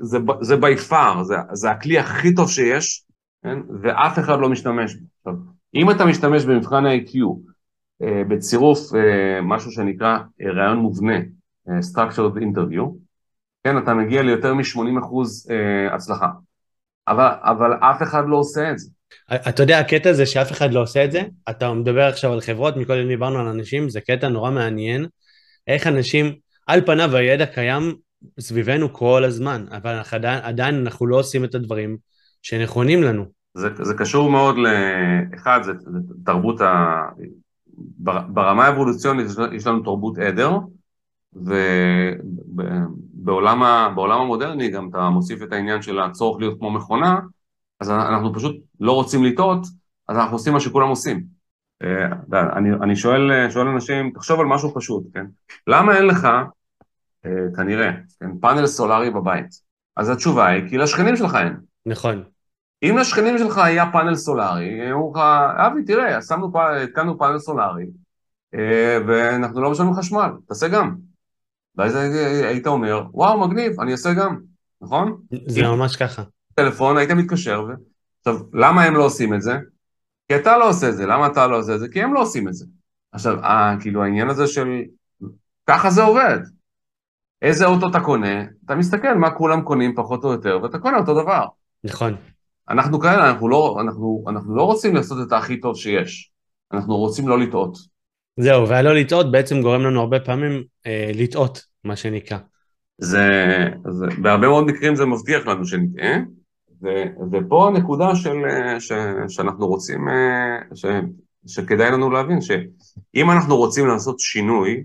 [0.00, 3.04] זה, זה by far, זה, זה הכלי הכי טוב שיש,
[3.42, 3.58] כן?
[3.82, 5.30] ואף אחד לא משתמש בו.
[5.74, 7.16] אם אתה משתמש במבחן ה-IQ
[8.00, 11.16] בצירוף אה, משהו שנקרא אה, רעיון מובנה,
[11.68, 12.82] אה, Structured Interview,
[13.64, 16.28] כן, אתה מגיע ליותר מ-80% אה, הצלחה.
[17.08, 18.90] אבל, אבל אף אחד לא עושה את זה.
[19.48, 22.76] אתה יודע, הקטע זה שאף אחד לא עושה את זה, אתה מדבר עכשיו על חברות,
[22.76, 25.06] מקודם דיברנו על אנשים, זה קטע נורא מעניין,
[25.66, 26.34] איך אנשים,
[26.66, 27.94] על פניו הידע קיים
[28.40, 31.96] סביבנו כל הזמן, אבל עדיין, עדיין אנחנו לא עושים את הדברים
[32.42, 33.24] שנכונים לנו.
[33.54, 37.02] זה, זה קשור מאוד לאחד, זה, זה תרבות ה...
[38.28, 40.58] ברמה האבולוציונית יש לנו תרבות עדר,
[43.16, 43.62] ובעולם
[44.12, 47.20] המודרני גם אתה מוסיף את העניין של הצורך להיות כמו מכונה,
[47.80, 49.66] אז אנחנו פשוט לא רוצים לטעות,
[50.08, 51.24] אז אנחנו עושים מה שכולם עושים.
[51.82, 52.06] אה,
[52.56, 55.26] אני, אני שואל, שואל אנשים, תחשוב על משהו פשוט, כן?
[55.66, 56.28] למה אין לך,
[57.26, 57.90] אה, כנראה,
[58.20, 59.70] כן, פאנל סולארי בבית?
[59.96, 61.56] אז התשובה היא, כי לשכנים שלך אין.
[61.86, 62.22] נכון.
[62.82, 65.20] אם לשכנים שלך היה פאנל סולארי, אמרו לך,
[65.66, 67.86] אבי, תראה, שמנו, התקנו פאנל סולארי,
[68.54, 70.96] אה, ואנחנו לא משלמים חשמל, תעשה גם.
[71.76, 71.94] ואז
[72.44, 74.40] היית אומר, וואו, מגניב, אני אעשה גם,
[74.80, 75.16] נכון?
[75.46, 76.22] זה ממש ככה.
[76.54, 77.72] טלפון, היית מתקשר, ו...
[78.18, 79.58] עכשיו, למה הם לא עושים את זה?
[80.28, 81.88] כי אתה לא עושה את זה, למה אתה לא עושה את זה?
[81.88, 82.66] כי הם לא עושים את זה.
[83.12, 84.68] עכשיו, אה, כאילו העניין הזה של...
[85.66, 86.38] ככה זה עובד.
[87.42, 91.22] איזה אוטו אתה קונה, אתה מסתכל מה כולם קונים פחות או יותר, ואתה קונה אותו
[91.22, 91.46] דבר.
[91.84, 92.16] נכון.
[92.68, 96.30] אנחנו כאלה, אנחנו לא, אנחנו, אנחנו לא רוצים לעשות את הכי טוב שיש.
[96.72, 97.76] אנחנו רוצים לא לטעות.
[98.36, 102.38] זהו, והלא לטעות בעצם גורם לנו הרבה פעמים אה, לטעות, מה שנקרא.
[102.98, 103.28] זה,
[103.90, 106.16] זה, בהרבה מאוד מקרים זה מבטיח לנו שנטעה,
[106.82, 106.88] ו,
[107.32, 108.36] ופה הנקודה של,
[108.78, 108.92] ש,
[109.28, 110.84] שאנחנו רוצים, אה, ש,
[111.46, 114.82] שכדאי לנו להבין, שאם אנחנו רוצים לעשות שינוי,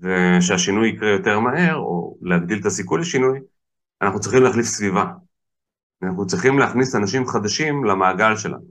[0.00, 3.38] ושהשינוי יקרה יותר מהר, או להגדיל את הסיכוי לשינוי,
[4.02, 5.04] אנחנו צריכים להחליף סביבה.
[6.02, 8.64] אנחנו צריכים להכניס אנשים חדשים למעגל שלנו.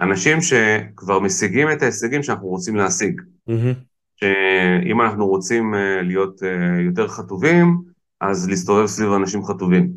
[0.00, 3.20] אנשים שכבר משיגים את ההישגים שאנחנו רוצים להשיג.
[3.20, 3.74] Mm-hmm.
[4.16, 7.82] שאם אנחנו רוצים אה, להיות אה, יותר חטובים,
[8.20, 9.92] אז להסתובב סביב אנשים חטובים.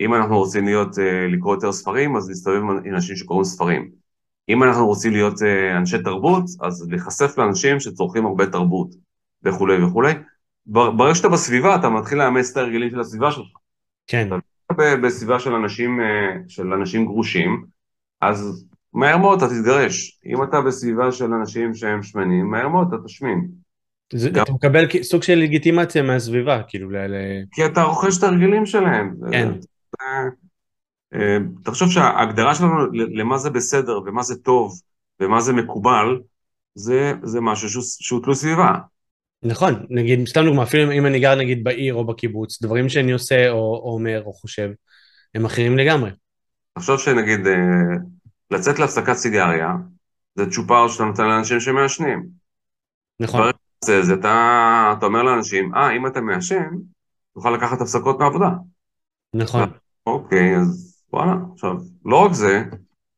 [0.00, 0.96] אם אנחנו רוצים להיות,
[1.32, 3.90] לקרוא יותר ספרים, אז להסתובב עם אנשים שקוראים ספרים.
[4.48, 5.42] אם אנחנו רוצים להיות
[5.76, 8.94] אנשי תרבות, אז להיחשף לאנשים שצורכים הרבה תרבות,
[9.42, 10.12] וכולי וכולי.
[10.66, 13.46] ברגע שאתה בסביבה, אתה מתחיל לאמץ את ההרגלים של הסביבה שלך.
[14.06, 14.26] כן.
[14.26, 14.36] אתה
[14.76, 16.00] בסביבה של אנשים,
[16.48, 17.64] של אנשים גרושים,
[18.20, 20.20] אז מהר מאוד אתה תתגרש.
[20.26, 23.48] אם אתה בסביבה של אנשים שהם שמנים, מהר מאוד אתה תשמין.
[24.12, 24.42] זה, גם...
[24.42, 26.96] אתה מקבל סוג של לגיטימציה מהסביבה, כאילו ל...
[27.52, 29.14] כי אתה רוכש את הרגלים שלהם.
[29.32, 29.52] כן.
[31.14, 34.80] אה, תחשוב שההגדרה שלנו למה זה בסדר ומה זה טוב
[35.20, 36.20] ומה זה מקובל,
[36.74, 38.74] זה, זה משהו שהוא, שהוא תלוי סביבה.
[39.42, 43.50] נכון, נגיד, סתם דוגמא, אפילו אם אני גר נגיד בעיר או בקיבוץ, דברים שאני עושה
[43.50, 44.70] או, או אומר או חושב,
[45.34, 46.10] הם אחרים לגמרי.
[46.74, 47.54] תחשוב שנגיד אה,
[48.50, 49.74] לצאת להפסקת סיגריה,
[50.34, 52.26] זה צ'ופר שאתה נותן לאנשים שמעשנים.
[53.20, 53.50] נכון.
[53.84, 56.68] זה, זה אתה, אתה אומר לאנשים, אה, אם אתה מעשן,
[57.34, 58.50] תוכל לקחת הפסקות מעבודה.
[59.34, 59.70] נכון.
[60.06, 62.62] אוקיי, אז וואלה, עכשיו, לא רק זה,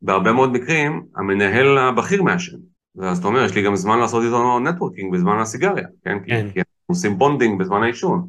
[0.03, 2.57] בהרבה מאוד מקרים, המנהל הבכיר מעשן.
[2.97, 6.19] ואז אתה אומר, יש לי גם זמן לעשות איתו networking בזמן הסיגריה, כן?
[6.27, 6.51] כן.
[6.53, 8.29] כי אנחנו עושים bonding בזמן העישון.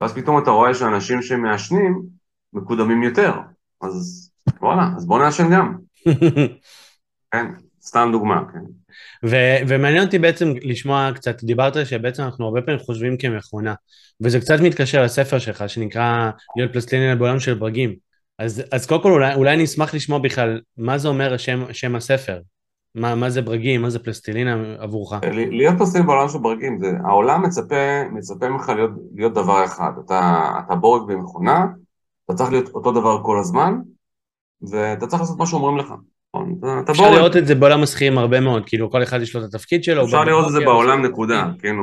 [0.00, 2.02] ואז פתאום אתה רואה שאנשים שמעשנים
[2.52, 3.32] מקודמים יותר.
[3.82, 5.74] אז וואלה, אז בוא נעשן גם.
[7.32, 7.46] כן,
[7.82, 8.58] סתם דוגמה, כן.
[9.24, 13.74] ו- ומעניין אותי בעצם לשמוע קצת, דיברת שבעצם אנחנו הרבה פעמים חושבים כמכונה,
[14.20, 17.94] וזה קצת מתקשר לספר שלך שנקרא להיות פלסטלינה בעולם של ברגים.
[18.38, 21.94] אז, אז קודם כל אולי, אולי אני אשמח לשמוע בכלל מה זה אומר השם, שם
[21.94, 22.40] הספר.
[22.94, 25.12] מה, מה זה ברגים, מה זה פלסטלינה עבורך?
[25.32, 29.92] להיות פלסטלינה בעולם של ברגים, זה, העולם מצפה, מצפה ממך להיות, להיות דבר אחד.
[30.04, 31.66] אתה, אתה בורג במכונה,
[32.24, 33.74] אתה צריך להיות אותו דבר כל הזמן,
[34.70, 35.94] ואתה צריך לעשות מה שאומרים לך.
[36.34, 39.54] נכון, אפשר לראות את זה בעולם השכירים הרבה מאוד, כאילו כל אחד יש לו את
[39.54, 40.04] התפקיד שלו.
[40.04, 41.76] אפשר לראות את זה בעולם נקודה, כן,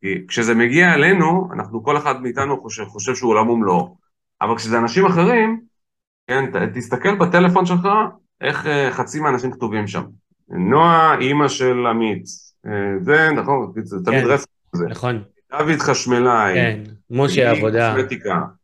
[0.00, 3.96] כי כשזה מגיע אלינו, אנחנו, כל אחד מאיתנו חושב שהוא עולם ומלואו,
[4.42, 5.60] אבל כשזה אנשים אחרים,
[6.26, 7.88] כן, תסתכל בטלפון שלך,
[8.40, 10.02] איך אה, חצי מהאנשים כתובים שם.
[10.48, 12.24] נועה, אימא של עמית,
[12.66, 12.70] אה,
[13.02, 14.86] זה נכון, זה תמיד כן, רפס כזה.
[14.86, 15.22] נכון.
[15.50, 16.54] דוד חשמלאי.
[16.54, 16.80] כן,
[17.10, 17.94] משה עבודה.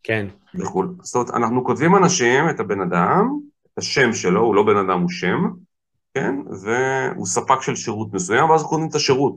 [0.03, 0.27] כן.
[0.55, 0.85] וכו'.
[1.03, 3.29] זאת אומרת, אנחנו כותבים אנשים, את הבן אדם,
[3.73, 5.51] את השם שלו, הוא לא בן אדם, הוא שם,
[6.15, 6.35] כן?
[6.63, 9.37] והוא ספק של שירות מסוים, ואז אנחנו קונים את השירות.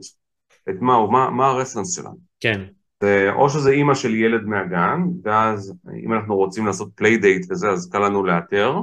[0.68, 2.16] את מה הוא, מה, מה הרפרנס שלנו.
[2.40, 2.60] כן.
[3.02, 7.90] זה, או שזה אימא של ילד מהגן, ואז אם אנחנו רוצים לעשות playdate וזה, אז
[7.90, 8.80] קל לנו לאתר,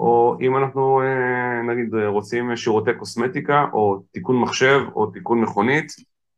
[0.00, 5.92] או אם אנחנו אה, נגיד רוצים שירותי קוסמטיקה, או תיקון מחשב, או תיקון מכונית,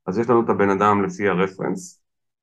[0.07, 2.03] אז יש לנו את הבן אדם לפי ה reference,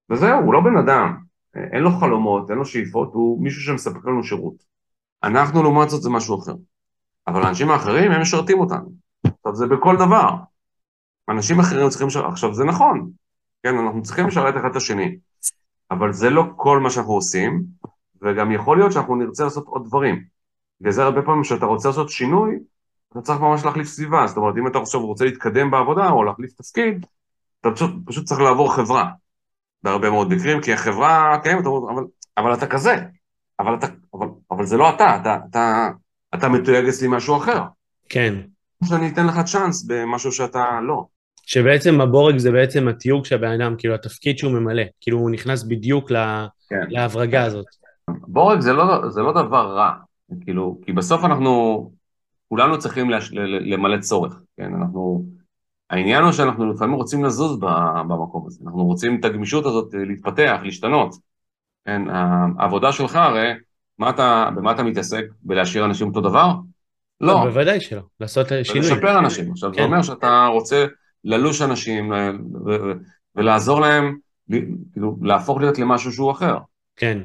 [0.10, 1.18] וזהו, הוא לא בן אדם,
[1.56, 4.56] אין לו חלומות, אין לו שאיפות, הוא מישהו שמספק לנו שירות.
[5.24, 6.56] אנחנו לעומת זאת זה משהו אחר.
[7.28, 8.92] אבל האנשים האחרים הם משרתים אותנו.
[9.24, 10.30] עכשיו זה בכל דבר.
[11.30, 13.12] אנשים אחרים צריכים לשרת, עכשיו זה נכון,
[13.64, 15.18] כן, אנחנו צריכים לשרת אחד את השני,
[15.92, 17.64] אבל זה לא כל מה שאנחנו עושים,
[18.22, 20.24] וגם יכול להיות שאנחנו נרצה לעשות עוד דברים.
[20.82, 22.60] וזה הרבה פעמים כשאתה רוצה לעשות שינוי,
[23.12, 26.54] אתה צריך ממש להחליף סביבה, זאת אומרת, אם אתה עכשיו רוצה להתקדם בעבודה או להחליף
[26.54, 27.06] תפקיד,
[27.62, 29.10] אתה פשוט, פשוט צריך לעבור חברה,
[29.84, 32.04] בהרבה מאוד מקרים, כי החברה קיימת, אבל,
[32.38, 32.96] אבל אתה כזה,
[33.60, 35.90] אבל, אתה, אבל, אבל זה לא אתה, אתה, אתה,
[36.36, 37.62] אתה מתויג אצלי משהו אחר.
[38.10, 38.34] כן.
[38.84, 41.06] שאני אתן לך צ'אנס במשהו שאתה לא.
[41.46, 45.64] שבעצם הבורג זה בעצם התיוג של הבן אדם, כאילו התפקיד שהוא ממלא, כאילו הוא נכנס
[45.64, 46.10] בדיוק
[46.70, 46.76] כן.
[46.90, 47.66] להברגה הזאת.
[48.10, 49.92] בורג זה לא, זה לא דבר רע,
[50.42, 51.92] כאילו, כי בסוף אנחנו,
[52.50, 55.26] כולנו צריכים לש, למלא צורך, כן, אנחנו,
[55.90, 57.60] העניין הוא שאנחנו לפעמים רוצים לזוז
[58.08, 61.16] במקום הזה, אנחנו רוצים את הגמישות הזאת להתפתח, להשתנות,
[61.86, 62.02] כן,
[62.60, 63.52] העבודה שלך הרי,
[64.00, 65.26] מה אתה, במה אתה מתעסק?
[65.42, 66.54] בלהשאיר אנשים אותו דבר?
[67.22, 67.34] לא.
[67.34, 67.46] לא.
[67.46, 68.92] בוודאי שלא, לעשות שינוי.
[68.92, 69.52] ולשפר אנשים.
[69.52, 69.78] עכשיו, כן.
[69.78, 70.86] זה אומר שאתה רוצה
[71.24, 72.14] ללוש אנשים
[73.36, 74.18] ולעזור להם,
[74.94, 76.58] כאילו, להפוך להיות למשהו שהוא אחר.
[76.96, 77.20] כן.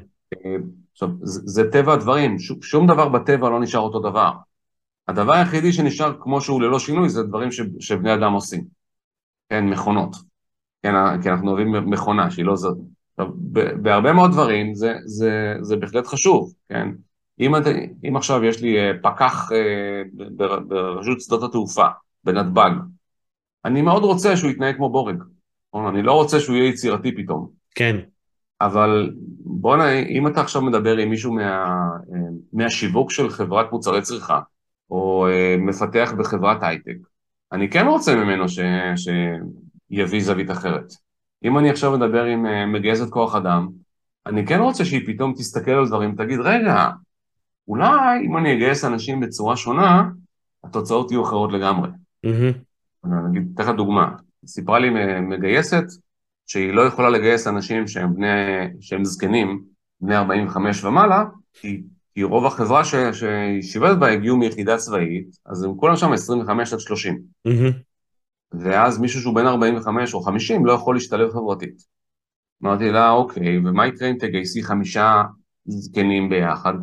[0.92, 4.32] עכשיו, זה, זה טבע הדברים, ש, שום דבר בטבע לא נשאר אותו דבר.
[5.08, 8.64] הדבר היחידי שנשאר כמו שהוא ללא שינוי זה דברים ש, שבני אדם עושים.
[9.48, 10.16] כן, מכונות.
[10.82, 12.78] כן, כי אנחנו אוהבים מכונה שהיא לא זאת.
[13.10, 13.34] עכשיו,
[13.82, 16.88] בהרבה מאוד דברים זה, זה, זה בהחלט חשוב, כן?
[17.40, 17.52] אם,
[18.08, 20.02] אם עכשיו יש לי אה, פקח אה,
[20.68, 21.86] ברשות שדות התעופה,
[22.24, 22.70] בנתב"ג,
[23.64, 25.22] אני מאוד רוצה שהוא יתנהג כמו בורג.
[25.74, 27.48] אני לא רוצה שהוא יהיה יצירתי פתאום.
[27.74, 27.96] כן.
[28.60, 29.10] אבל
[29.44, 31.42] בוא'נה, אם אתה עכשיו מדבר עם מישהו מה,
[32.14, 32.18] אה,
[32.52, 34.40] מהשיווק של חברת מוצרי צריכה,
[34.90, 35.26] או
[35.58, 36.96] מפתח בחברת הייטק,
[37.52, 38.58] אני כן רוצה ממנו ש,
[38.96, 40.92] שיביא זווית אחרת.
[41.44, 43.68] אם אני עכשיו מדבר עם מגייסת כוח אדם,
[44.26, 46.88] אני כן רוצה שהיא פתאום תסתכל על דברים, תגיד, רגע,
[47.68, 50.08] אולי אם אני אגייס אנשים בצורה שונה,
[50.64, 51.88] התוצאות יהיו אחרות לגמרי.
[52.26, 52.54] Mm-hmm.
[53.04, 54.12] אני אגיד, אתן לך דוגמה,
[54.46, 55.84] סיפרה לי מגייסת
[56.50, 58.26] שהיא לא יכולה לגייס אנשים שהם בני,
[58.80, 59.64] שהם זקנים,
[60.00, 61.82] בני 45 ומעלה, כי,
[62.14, 66.72] כי רוב החברה ש, שהיא שיבדת בה הגיעו מיחידה צבאית, אז הם כולם שם 25
[66.72, 67.18] עד 30.
[67.48, 67.50] Mm-hmm.
[68.52, 71.82] ואז מישהו שהוא בן 45 או 50 לא יכול להשתלב חברתית.
[72.64, 75.22] אמרתי לה, אוקיי, ומה יקרה אם תגייסי חמישה
[75.66, 76.74] זקנים ביחד?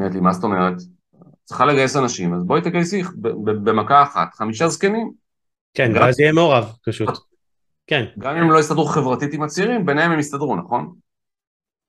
[0.00, 0.76] אמרתי לי, מה זאת אומרת?
[1.44, 3.02] צריכה לגייס אנשים, אז בואי תגייסי
[3.42, 5.12] במכה אחת, חמישה זקנים.
[5.74, 7.33] כן, ואז יהיה מעורב, פשוט.
[7.86, 8.04] כן.
[8.18, 10.94] גם אם לא יסתדרו חברתית עם הצעירים, ביניהם הם יסתדרו, נכון?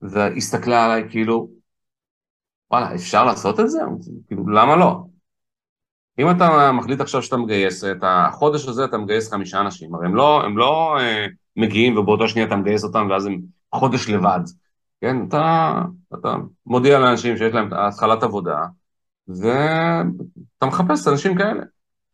[0.01, 1.49] והסתכלה עליי כאילו,
[2.71, 3.79] וואלה, אפשר לעשות את זה?
[4.27, 5.03] כאילו, למה לא?
[6.19, 10.15] אם אתה מחליט עכשיו שאתה מגייס, את החודש הזה אתה מגייס חמישה אנשים, הרי הם
[10.15, 13.41] לא, הם לא אה, מגיעים ובאותו שנייה אתה מגייס אותם ואז הם
[13.75, 14.39] חודש לבד.
[15.01, 15.73] כן, אתה,
[16.13, 18.58] אתה מודיע לאנשים שיש להם התחלת עבודה,
[19.27, 21.63] ואתה מחפש אנשים כאלה.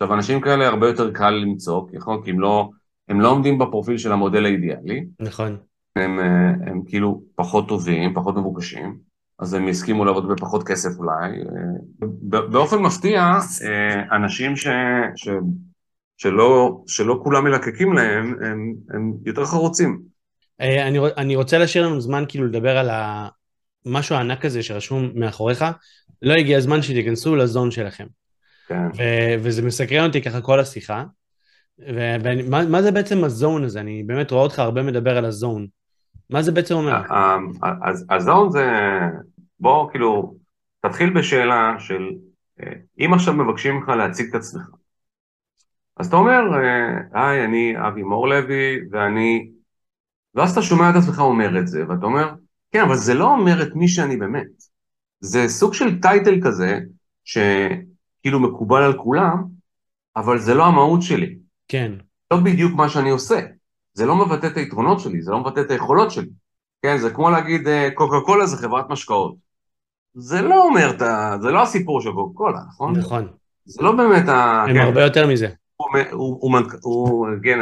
[0.01, 2.23] עכשיו, אנשים כאלה הרבה יותר קל למצוא, נכון?
[2.23, 2.69] כי הם לא,
[3.11, 5.05] הם לא עומדים בפרופיל של המודל האידיאלי.
[5.19, 5.57] נכון.
[5.95, 8.97] הם, הם, הם כאילו פחות טובים, פחות מבוקשים,
[9.39, 11.31] אז הם יסכימו לעבוד בפחות כסף אולי.
[12.51, 13.31] באופן מפתיע,
[14.11, 14.67] אנשים ש,
[15.15, 15.29] ש,
[16.17, 20.01] שלא, שלא כולם מלקקים להם, הם, הם יותר חרוצים.
[20.61, 22.89] אה, אני, אני רוצה להשאיר לנו זמן כאילו לדבר על
[23.85, 25.65] המשהו הענק הזה שרשום מאחוריך,
[26.21, 28.05] לא הגיע הזמן שתיכנסו לזון שלכם.
[28.67, 28.87] כן.
[28.97, 31.03] ו- וזה מסקרן אותי ככה כל השיחה.
[31.87, 33.79] ומה זה בעצם הזון הזה?
[33.79, 35.67] אני באמת רואה אותך הרבה מדבר על הזון.
[36.29, 37.01] מה זה בעצם אומר?
[37.61, 38.69] אז הזון זה,
[39.59, 40.35] בוא כאילו,
[40.81, 42.09] תתחיל בשאלה של,
[42.61, 44.69] אה, אם עכשיו מבקשים ממך להציג את עצמך,
[45.97, 49.51] אז אתה אומר, אה, היי, אני אבי מור לוי, ואני
[50.35, 52.33] ואז אתה שומע את עצמך אומר את זה, ואתה אומר,
[52.71, 54.47] כן, אבל זה לא אומר את מי שאני באמת.
[55.19, 56.79] זה סוג של טייטל כזה,
[57.25, 59.43] שכאילו מקובל על כולם,
[60.15, 61.35] אבל זה לא המהות שלי.
[61.71, 61.91] כן.
[62.31, 63.39] לא בדיוק מה שאני עושה.
[63.93, 66.29] זה לא מבטא את היתרונות שלי, זה לא מבטא את היכולות שלי.
[66.81, 69.35] כן, זה כמו להגיד אה, קוקה קולה זה חברת משקאות.
[70.13, 71.37] זה לא אומר את ה...
[71.41, 72.97] זה לא הסיפור של קוקה קולה, נכון?
[72.97, 73.27] נכון.
[73.65, 74.63] זה לא באמת ה...
[74.67, 74.79] הם כן.
[74.79, 75.49] הרבה יותר מזה.
[75.75, 77.59] הוא, הוא, הוא, הוא כן,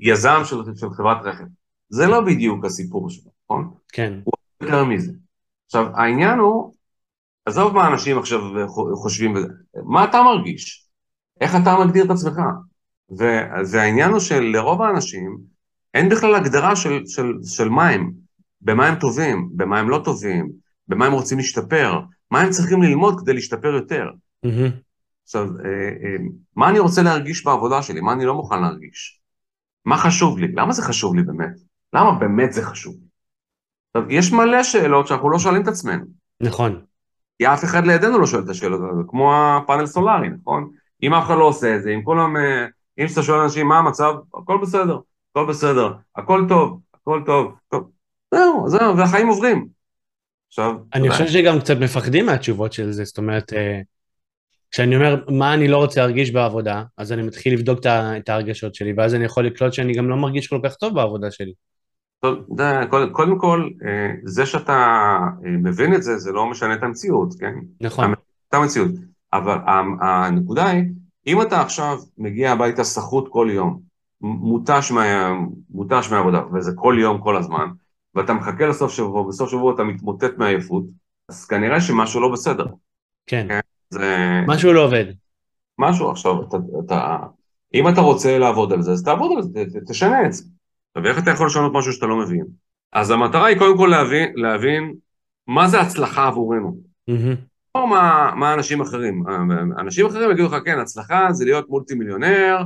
[0.00, 1.44] יזם של, של חברת רכב.
[1.88, 3.70] זה לא בדיוק הסיפור שלו, נכון?
[3.92, 4.12] כן.
[4.24, 5.12] הוא יותר מזה.
[5.66, 6.72] עכשיו, העניין הוא,
[7.46, 8.40] עזוב מה אנשים עכשיו
[8.94, 9.34] חושבים,
[9.84, 10.88] מה אתה מרגיש?
[11.40, 12.40] איך אתה מגדיר את עצמך?
[13.72, 15.38] והעניין הוא שלרוב האנשים
[15.94, 18.10] אין בכלל הגדרה של, של, של מה הם,
[18.60, 20.50] במה הם טובים, במה הם לא טובים,
[20.88, 24.10] במה הם רוצים להשתפר, מה הם צריכים ללמוד כדי להשתפר יותר.
[24.46, 24.70] Mm-hmm.
[25.24, 26.16] עכשיו, אה, אה,
[26.56, 29.20] מה אני רוצה להרגיש בעבודה שלי, מה אני לא מוכן להרגיש?
[29.84, 30.52] מה חשוב לי?
[30.52, 31.54] למה זה חשוב לי באמת?
[31.92, 32.94] למה באמת זה חשוב?
[33.88, 36.04] עכשיו, יש מלא שאלות שאנחנו לא שואלים את עצמנו.
[36.40, 36.80] נכון.
[37.38, 40.70] כי אף אחד לידינו לא שואל את השאלות האלה, כמו הפאנל סולארי, נכון?
[41.02, 42.66] אם אף אחד לא עושה את זה, אם כולם, אה,
[42.98, 44.98] אם אתה שואל אנשים מה המצב, הכל בסדר,
[45.30, 47.90] הכל בסדר, הכל טוב, הכל טוב, טוב.
[48.34, 49.68] זהו, זהו, והחיים עוברים.
[50.48, 53.80] עכשיו, אני חושב שגם קצת מפחדים מהתשובות של זה, זאת אומרת, אה,
[54.70, 58.92] כשאני אומר מה אני לא רוצה להרגיש בעבודה, אז אני מתחיל לבדוק את ההרגשות שלי,
[58.96, 61.52] ואז אני יכול לקלוט שאני גם לא מרגיש כל כך טוב בעבודה שלי.
[63.12, 64.72] קודם כל, אה, זה שאתה
[65.44, 67.54] אה, מבין את זה, זה לא משנה את המציאות, כן?
[67.80, 68.12] נכון.
[68.48, 68.90] את המציאות.
[69.32, 69.56] אבל
[70.00, 70.84] הנקודה היא,
[71.26, 73.80] אם אתה עכשיו מגיע הביתה סחוט כל יום,
[74.20, 75.32] מותש, מה,
[75.70, 77.66] מותש מהעבודה, וזה כל יום, כל הזמן,
[78.14, 80.84] ואתה מחכה לסוף שבוע, ובסוף שבוע אתה מתמוטט מעייפות,
[81.28, 82.66] אז כנראה שמשהו לא בסדר.
[83.26, 83.46] כן.
[83.48, 83.60] כן?
[83.90, 84.40] זה...
[84.46, 85.04] משהו לא עובד.
[85.78, 86.56] משהו, עכשיו, אתה,
[86.86, 87.18] אתה,
[87.74, 90.44] אם אתה רוצה לעבוד על זה, אז תעבוד על זה, תשנה את זה.
[90.96, 92.44] ואיך אתה יכול לשנות משהו שאתה לא מבין?
[92.92, 94.94] אז המטרה היא קודם כל להבין, להבין
[95.46, 96.76] מה זה הצלחה עבורנו.
[97.10, 97.51] Mm-hmm.
[97.74, 99.22] או מה, מה אנשים אחרים.
[99.78, 102.58] אנשים אחרים יגידו לך, כן, הצלחה זה להיות מולטי מיליונר,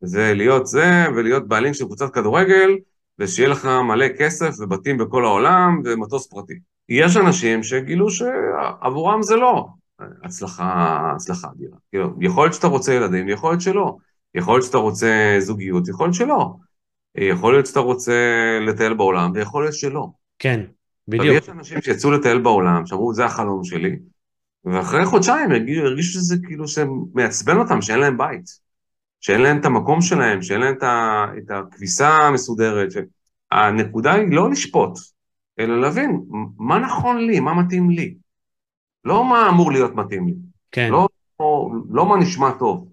[0.00, 2.70] זה להיות זה, ולהיות בעלים של קבוצת כדורגל,
[3.18, 6.54] ושיהיה לך מלא כסף ובתים בכל העולם ומטוס פרטי.
[6.88, 9.66] יש אנשים שגילו שעבורם זה לא
[10.24, 11.76] הצלחה, הצלחה אדירה.
[11.90, 13.96] כאילו, יכול להיות שאתה רוצה ילדים, יכול להיות שלא.
[14.34, 16.54] יכול להיות שאתה רוצה זוגיות, יכול להיות שלא.
[17.14, 18.12] יכול להיות שאתה רוצה
[18.66, 20.06] לטייל בעולם, ויכול להיות שלא.
[20.38, 20.60] כן,
[21.08, 21.36] בדיוק.
[21.36, 23.96] יש אנשים שיצאו לטייל בעולם, שאמרו, זה החלום שלי,
[24.64, 28.64] ואחרי חודשיים הרגישו שזה כאילו שמעצבן אותם, שאין להם בית.
[29.20, 30.74] שאין להם את המקום שלהם, שאין להם
[31.38, 32.88] את הכביסה המסודרת.
[33.50, 34.98] הנקודה היא לא לשפוט,
[35.58, 36.20] אלא להבין
[36.58, 38.14] מה נכון לי, מה מתאים לי.
[39.04, 40.34] לא מה אמור להיות מתאים לי.
[40.72, 40.88] כן.
[40.92, 41.08] לא,
[41.40, 42.88] לא, לא מה נשמע טוב.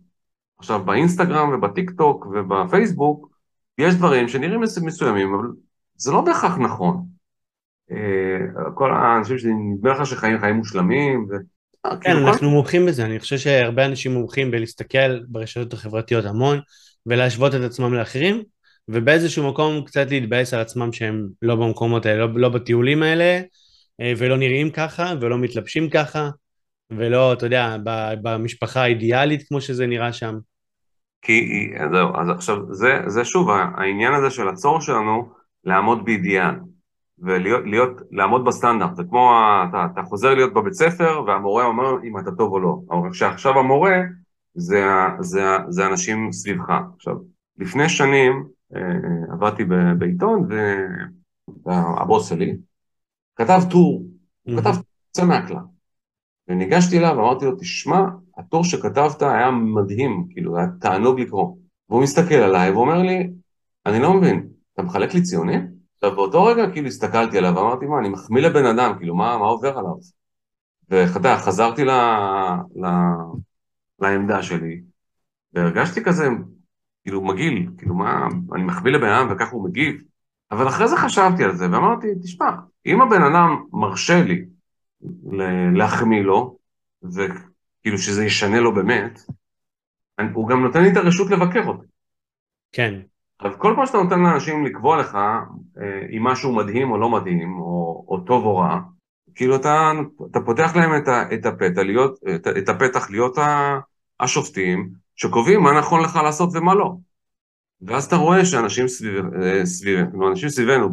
[0.59, 3.29] עכשיו, באינסטגרם ובטיק טוק ובפייסבוק,
[3.77, 5.47] יש דברים שנראים מסוימים, אבל
[5.95, 7.05] זה לא בהכרח נכון.
[7.91, 11.27] אה, כל האנשים שנדמה לך שחיים חיים מושלמים,
[11.85, 16.59] כן, כאילו אנחנו מומחים בזה, אני חושב שהרבה אנשים מומחים בלהסתכל ברשתות החברתיות המון
[17.05, 18.43] ולהשוות את עצמם לאחרים,
[18.87, 23.41] ובאיזשהו מקום קצת להתבאס על עצמם שהם לא במקומות האלה, לא, לא בטיולים האלה,
[24.01, 26.29] אה, ולא נראים ככה, ולא מתלבשים ככה,
[26.91, 27.77] ולא, אתה יודע,
[28.21, 30.35] במשפחה האידיאלית כמו שזה נראה שם.
[31.21, 35.29] כי, זהו, אז עכשיו, זה, זה שוב, העניין הזה של הצורך שלנו
[35.63, 36.55] לעמוד באידיאל.
[37.21, 39.31] ולהיות, להיות, לעמוד בסטנדרט, זה כמו,
[39.69, 43.59] אתה, אתה חוזר להיות בבית ספר והמורה אומר אם אתה טוב או לא, אבל שעכשיו
[43.59, 43.97] המורה
[44.53, 44.85] זה,
[45.19, 46.69] זה, זה אנשים סביבך.
[46.95, 47.15] עכשיו,
[47.57, 48.43] לפני שנים
[48.75, 49.63] אה, עבדתי
[49.97, 50.47] בעיתון
[51.65, 52.57] והבוס שלי
[53.35, 54.03] כתב טור,
[54.43, 54.73] הוא כתב
[55.09, 55.57] יוצא מהכלל.
[56.47, 58.01] וניגשתי אליו ואמרתי לו, תשמע,
[58.37, 61.55] הטור שכתבת היה מדהים, כאילו, היה תענוג לקרוא.
[61.89, 63.29] והוא מסתכל עליי ואומר לי,
[63.85, 65.70] אני לא מבין, אתה מחלק לי ציונים?
[66.03, 69.45] עכשיו באותו רגע כאילו הסתכלתי עליו ואמרתי מה אני מחמיא לבן אדם כאילו מה, מה
[69.45, 69.95] עובר עליו?
[70.89, 71.89] ואתה חזרתי ל,
[72.75, 72.85] ל,
[73.99, 74.81] לעמדה שלי
[75.53, 76.27] והרגשתי כזה
[77.03, 80.01] כאילו מגעיל כאילו מה אני מחמיא לבן אדם וככה הוא מגיב?
[80.51, 82.49] אבל אחרי זה חשבתי על זה ואמרתי תשמע
[82.85, 84.45] אם הבן אדם מרשה לי
[85.73, 86.57] להחמיא לו
[87.03, 89.19] וכאילו שזה ישנה לו באמת
[90.33, 91.87] הוא גם נותן לי את הרשות לבקר אותי
[92.71, 93.01] כן
[93.41, 97.59] אז כל פעם שאתה נותן לאנשים לקבוע לך אה, אם משהו מדהים או לא מדהים,
[97.59, 98.79] או, או טוב או רע,
[99.35, 99.91] כאילו אתה,
[100.31, 100.91] אתה פותח להם
[101.33, 102.19] את, הפתח, להיות,
[102.57, 103.37] את, הפתח להיות
[104.19, 106.93] השופטים שקובעים מה נכון לך לעשות ומה לא.
[107.81, 110.89] ואז אתה רואה שאנשים סביב, אה, סביב, כאילו אנשים סביבנו,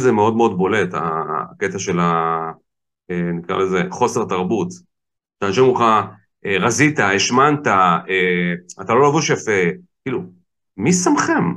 [0.00, 2.52] זה מאוד מאוד בולט, הקטע של ה...
[3.10, 4.68] אה, נקרא לזה חוסר תרבות.
[5.42, 5.84] אנשים אומרים לך,
[6.60, 7.66] רזית, השמנת,
[8.80, 9.60] אתה לא לבוש יפה,
[10.04, 10.39] כאילו,
[10.82, 11.52] מי שמכם?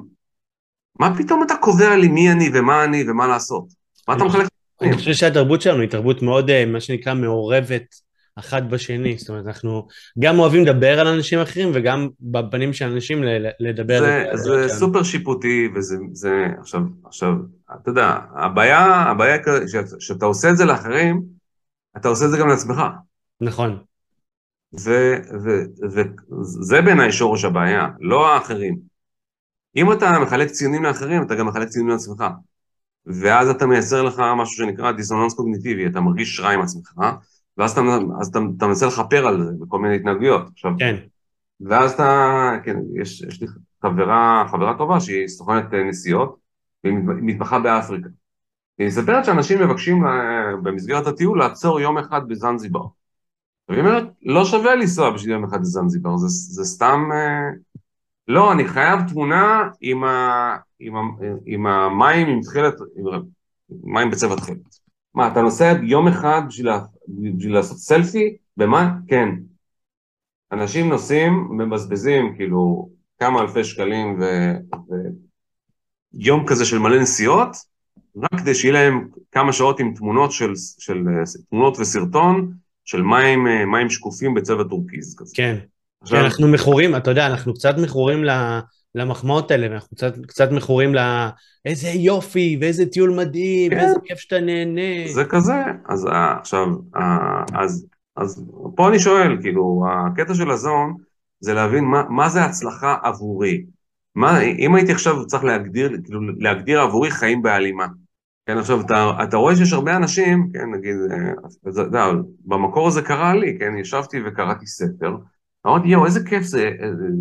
[0.99, 3.65] מה פתאום אתה קובע לי מי אני ומה אני ומה לעשות?
[4.07, 4.47] מה אתה מחלק?
[4.81, 7.95] אני חושב שהתרבות שלנו היא תרבות מאוד, אה, מה שנקרא, מעורבת
[8.35, 9.17] אחת בשני.
[9.17, 9.87] זאת אומרת, אנחנו
[10.19, 13.23] גם אוהבים לדבר על אנשים אחרים וגם בפנים של אנשים
[13.59, 14.25] לדבר זה.
[14.33, 17.33] זה זה סופר שיפוטי וזה, זה, עכשיו, עכשיו,
[17.81, 19.37] אתה יודע, הבעיה, הבעיה
[19.99, 21.21] שאתה עושה את זה לאחרים,
[21.97, 22.81] אתה עושה את זה גם לעצמך.
[23.41, 23.77] נכון.
[24.73, 25.21] וזה
[26.81, 28.92] בעיניי שורש הבעיה, לא האחרים.
[29.75, 32.23] אם אתה מחלק ציונים לאחרים, אתה גם מחלק ציונים לעצמך.
[33.05, 36.93] ואז אתה מייצר לך משהו שנקרא דיסוננס קוגניטיבי, אתה מרגיש רע עם עצמך,
[37.57, 37.81] ואז אתה,
[38.29, 40.47] אתה, אתה מנסה לכפר על זה בכל מיני התנהגויות.
[40.51, 40.95] עכשיו, כן.
[41.61, 43.47] ואז אתה, כן, יש, יש לי
[43.81, 46.35] חברה, חברה טובה שהיא סוכנת אה, נסיעות,
[46.83, 48.09] והיא מתמחה באפריקה.
[48.77, 50.11] היא מספרת שאנשים מבקשים לה,
[50.63, 52.85] במסגרת הטיול לעצור יום אחד בזנזיבר.
[53.69, 57.09] והיא אומרת, לא שווה לנסוע בשביל יום אחד בזנזיבר, זה, זה סתם...
[58.27, 60.99] לא, אני חייב תמונה עם, ה, עם, ה,
[61.45, 63.05] עם המים עם תחילת, עם
[63.83, 64.57] מים בצבע תחילת.
[65.15, 66.69] מה, אתה נוסע יום אחד בשביל,
[67.37, 68.37] בשביל לעשות סלפי?
[68.57, 68.91] במה?
[69.07, 69.29] כן.
[70.51, 74.19] אנשים נוסעים, מבזבזים כאילו כמה אלפי שקלים
[76.13, 77.49] ויום כזה של מלא נסיעות,
[78.17, 81.03] רק כדי שיהיה להם כמה שעות עם תמונות של, של
[81.49, 82.53] תמונות וסרטון
[82.85, 85.35] של מים, מים שקופים בצבע טורקיז כזה.
[85.35, 85.57] כן.
[86.03, 88.59] עכשיו, אנחנו מכורים, אתה יודע, אנחנו קצת מכורים ל-
[88.95, 90.99] למחמאות האלה, ואנחנו קצת, קצת מכורים ל...
[91.65, 93.77] איזה יופי, ואיזה טיול מדהים, כן.
[93.77, 95.07] ואיזה כיף שאתה נהנה.
[95.13, 95.53] זה כזה,
[95.85, 98.45] אז אה, עכשיו, אה, אז, אז
[98.75, 100.95] פה אני שואל, כאילו, הקטע של ה zone
[101.39, 103.65] זה להבין מה, מה זה הצלחה עבורי.
[104.15, 107.87] מה, אם הייתי עכשיו צריך להגדיר, כאילו, להגדיר עבורי חיים בהלימה.
[108.45, 110.95] כן, עכשיו, אתה, אתה רואה שיש הרבה אנשים, כן, נגיד,
[111.69, 112.05] אתה יודע,
[112.45, 115.15] במקור הזה קרה לי, כן, ישבתי וקראתי ספר,
[115.65, 116.71] אמרתי, יואו, איזה כיף זה,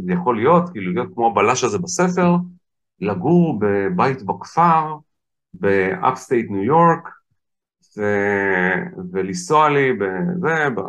[0.07, 2.37] זה יכול להיות, כאילו, להיות כמו הבלש הזה בספר,
[3.01, 4.97] לגור בבית בכפר,
[5.55, 7.09] ב upstate ניו יורק,
[7.99, 10.81] ו- ולנסוע לי בזה, ב-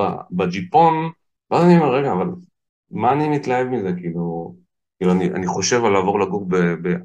[0.00, 0.94] ב- בג'יפון,
[1.50, 2.26] ואז אני אומר, רגע, אבל
[2.90, 3.92] מה אני מתלהב מזה?
[3.96, 4.54] כאילו,
[4.98, 6.46] כאילו אני, אני חושב על לעבור לגור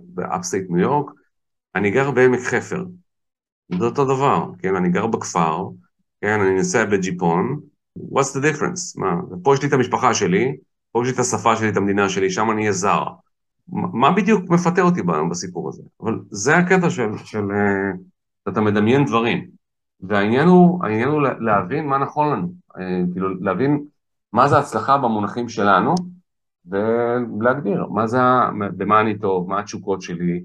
[0.03, 1.12] ב upstate ניו יורק,
[1.76, 2.86] אני גר בעמק חפר,
[3.80, 5.70] זה אותו דבר, כן, אני גר בכפר,
[6.22, 7.60] כן, אני נוסע בג'יפון,
[7.98, 9.00] what's the difference?
[9.00, 10.58] מה, פה יש לי את המשפחה שלי,
[10.92, 13.04] פה יש לי את השפה שלי, את המדינה שלי, שם אני אהיה זר.
[13.68, 15.84] מה בדיוק מפתה אותי בסיפור הזה?
[16.02, 17.92] אבל זה הקטע של, של אה,
[18.50, 19.48] אתה מדמיין דברים.
[20.02, 23.84] והעניין הוא, העניין הוא להבין מה נכון לנו, אה, כאילו להבין
[24.34, 25.96] מה זה הצלחה במונחים שלנו,
[26.66, 28.18] ולהגדיר מה זה,
[28.78, 30.44] במה אני טוב, מה התשוקות שלי,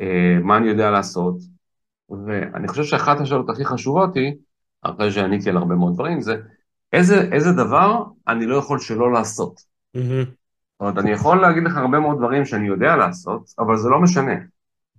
[0.00, 1.36] אה, מה אני יודע לעשות.
[2.26, 4.32] ואני חושב שאחת השאלות הכי חשובות היא,
[4.82, 6.36] אחרי שעניתי על הרבה מאוד דברים, זה
[6.92, 9.60] איזה, איזה דבר אני לא יכול שלא לעשות.
[9.94, 14.00] זאת אומרת, אני יכול להגיד לך הרבה מאוד דברים שאני יודע לעשות, אבל זה לא
[14.00, 14.34] משנה.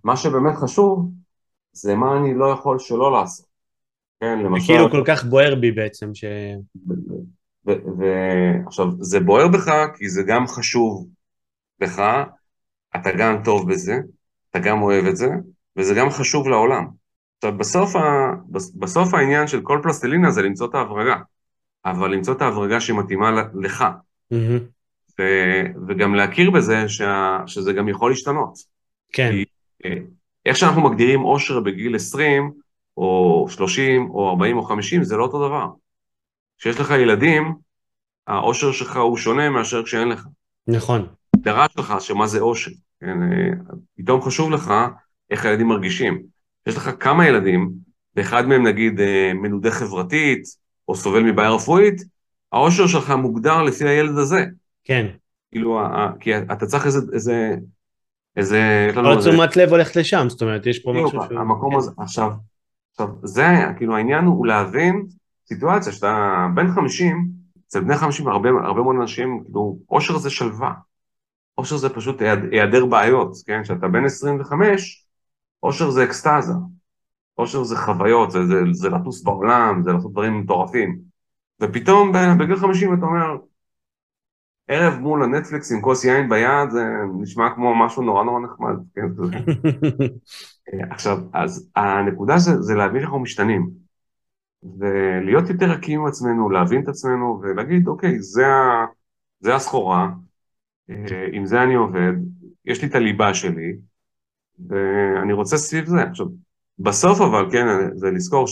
[0.03, 1.11] מה שבאמת חשוב,
[1.73, 3.45] זה מה אני לא יכול שלא לעשות.
[4.19, 4.67] כן, למשל...
[4.67, 6.25] כאילו כל כך בוער בי בעצם, ש...
[7.65, 11.07] ועכשיו, זה בוער בך כי זה גם חשוב
[11.79, 12.01] לך,
[12.95, 13.97] אתה גם טוב בזה,
[14.49, 15.29] אתה גם אוהב את זה,
[15.77, 16.87] וזה גם חשוב לעולם.
[17.37, 18.33] עכשיו, בסוף, ה...
[18.75, 21.15] בסוף העניין של כל פלסטלינה זה למצוא את ההברגה,
[21.85, 23.85] אבל למצוא את ההברגה שמתאימה לך,
[24.31, 24.59] מהמם.
[25.19, 25.23] ו...
[25.87, 27.37] וגם להכיר בזה שה...
[27.47, 28.53] שזה גם יכול להשתנות.
[29.13, 29.45] כן, כי
[29.85, 29.97] אה,
[30.45, 32.51] איך שאנחנו מגדירים אושר בגיל 20,
[32.97, 35.67] או 30, או 40, או 50, זה לא אותו דבר.
[36.57, 37.53] כשיש לך ילדים,
[38.27, 40.25] האושר שלך הוא שונה מאשר כשאין לך.
[40.67, 41.07] נכון.
[41.33, 43.23] ההגדרה שלך שמה זה אושר, כן?
[43.23, 43.49] אה,
[43.97, 44.73] פתאום חשוב לך
[45.29, 46.23] איך הילדים מרגישים.
[46.67, 47.71] יש לך כמה ילדים,
[48.15, 50.43] ואחד מהם נגיד אה, מנודה חברתית,
[50.87, 52.01] או סובל מבעיה רפואית,
[52.51, 54.45] האושר שלך מוגדר לפי הילד הזה.
[54.83, 55.07] כן.
[55.51, 55.79] כאילו,
[56.19, 57.55] כי אתה צריך איזה, איזה,
[58.37, 61.39] איזה, איזה- תשומת לב הולכת לשם, זאת אומרת, יש פה משהו שהוא...
[61.39, 61.77] המקום כן.
[61.77, 62.31] הזה, עכשיו,
[62.91, 63.45] עכשיו, זה,
[63.77, 65.05] כאילו העניין הוא להבין
[65.47, 67.27] סיטואציה שאתה בן 50,
[67.67, 70.71] אצל בני 50 הרבה, הרבה מאוד אנשים, כאילו, אושר זה שלווה.
[71.57, 73.63] אושר זה פשוט היעד- היעדר בעיות, כן?
[73.63, 75.05] כשאתה בן 25,
[75.63, 76.53] אושר זה אקסטזה.
[77.37, 80.99] אושר זה חוויות, זה, זה, זה לטוס בעולם, זה לעשות דברים מטורפים.
[81.61, 83.37] ופתאום בגיל 50 אתה אומר,
[84.67, 86.83] ערב מול הנטפליקס עם כוס יין ביד, זה
[87.21, 89.13] נשמע כמו משהו נורא נורא נחמד, כן?
[89.15, 89.23] זה-
[90.91, 93.69] עכשיו, אז הנקודה זה, זה להבין שאנחנו משתנים,
[94.79, 98.85] ולהיות יותר רכים עם עצמנו, להבין את עצמנו, ולהגיד, אוקיי, זה, ה,
[99.39, 100.09] זה הסחורה,
[100.89, 100.95] אה,
[101.33, 102.13] עם זה אני עובד,
[102.65, 103.73] יש לי את הליבה שלי,
[104.69, 106.03] ואני רוצה סביב זה.
[106.03, 106.25] עכשיו,
[106.79, 107.65] בסוף אבל, כן,
[107.95, 108.45] זה לזכור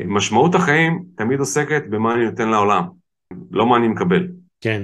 [0.00, 2.84] שהמשמעות החיים תמיד עוסקת במה אני נותן לעולם,
[3.50, 4.28] לא מה אני מקבל.
[4.60, 4.82] כן,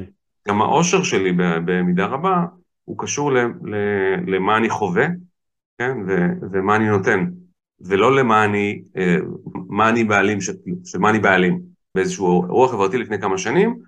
[0.48, 1.32] גם האושר שלי
[1.64, 2.44] במידה רבה,
[2.84, 3.74] הוא קשור ל, ל,
[4.26, 5.06] למה אני חווה,
[5.78, 6.16] כן, ו,
[6.52, 7.26] ומה אני נותן,
[7.80, 9.16] ולא למה אני, אה,
[9.68, 10.52] מה אני בעלים, של,
[10.84, 11.60] של מה אני בעלים.
[11.94, 13.78] באיזשהו אירוע חברתי לפני כמה שנים,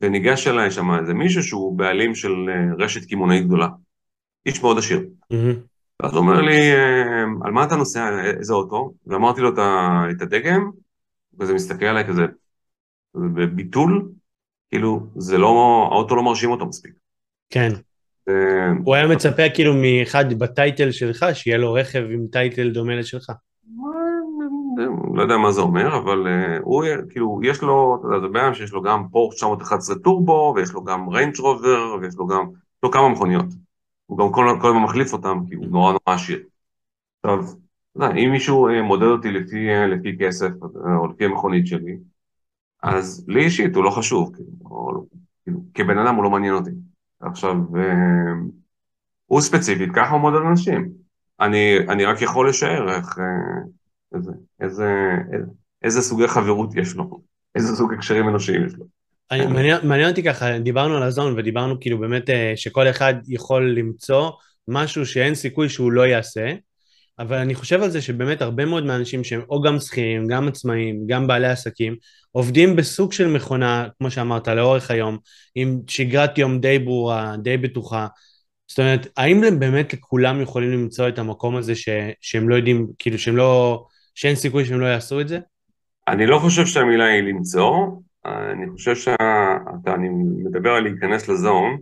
[0.00, 3.68] וניגש אליי שם איזה מישהו שהוא בעלים של אה, רשת קמעונאית גדולה.
[4.46, 5.08] איש מאוד עשיר.
[5.30, 5.54] מהמם.
[6.02, 8.92] ואז הוא אומר לי, אה, על מה אתה נוסע, איזה אוטו?
[9.06, 9.48] ואמרתי לו
[10.10, 10.70] את הדגם,
[11.40, 12.26] וזה מסתכל עליי כזה,
[13.14, 14.08] בביטול,
[14.68, 16.92] כאילו, זה לא, האוטו לא מרשים אותו מספיק.
[17.50, 17.68] כן.
[18.28, 22.96] אה, הוא היה מצפה כאילו מאחד ב title שלך, שיהיה לו רכב עם title דומה
[22.96, 23.32] לשלך.
[25.14, 28.54] לא יודע מה זה אומר, אבל אה, הוא, כאילו, יש לו, אתה יודע, זה אדם
[28.54, 32.82] שיש לו גם פורשה 911 טורבו, ויש לו גם ריינג' רובר, ויש לו גם, יש
[32.82, 33.46] לו כמה מכוניות.
[34.08, 36.38] הוא גם כל, כל הזמן מחליף אותם, כי הוא נורא נורא עשיר.
[37.22, 37.44] עכשיו,
[37.96, 41.96] אם מישהו uh, מודד אותי לפי, uh, לפי כסף, uh, או לפי המכונית שלי,
[42.82, 45.06] אז לי אישית הוא לא חשוב, כאילו, או,
[45.42, 46.70] כאילו, כבן אדם הוא לא מעניין אותי.
[47.20, 47.56] עכשיו,
[49.26, 50.88] הוא ספציפית, ככה הוא מודד אנשים.
[51.40, 53.18] אני, אני רק יכול לשער איך...
[54.14, 55.50] איזה, איזה, איזה,
[55.82, 57.20] איזה סוגי חברות יש לו,
[57.54, 58.97] איזה סוג הקשרים אנושיים יש לו.
[59.30, 59.52] אני, כן.
[59.52, 64.30] מעניין, מעניין אותי ככה, דיברנו על הזון ודיברנו כאילו באמת אה, שכל אחד יכול למצוא
[64.68, 66.54] משהו שאין סיכוי שהוא לא יעשה,
[67.18, 71.06] אבל אני חושב על זה שבאמת הרבה מאוד מהאנשים שהם או גם שכירים, גם עצמאים,
[71.06, 71.96] גם בעלי עסקים,
[72.32, 75.18] עובדים בסוג של מכונה, כמו שאמרת, לאורך היום,
[75.54, 78.06] עם שגרת יום די ברורה, די בטוחה.
[78.68, 81.88] זאת אומרת, האם באמת לכולם יכולים למצוא את המקום הזה ש,
[82.20, 85.38] שהם לא יודעים, כאילו שהם לא, שאין סיכוי שהם לא יעשו את זה?
[86.08, 87.86] אני לא חושב שהמילה היא למצוא,
[88.52, 90.08] אני חושב שאתה, אני
[90.44, 91.80] מדבר על להיכנס לזון,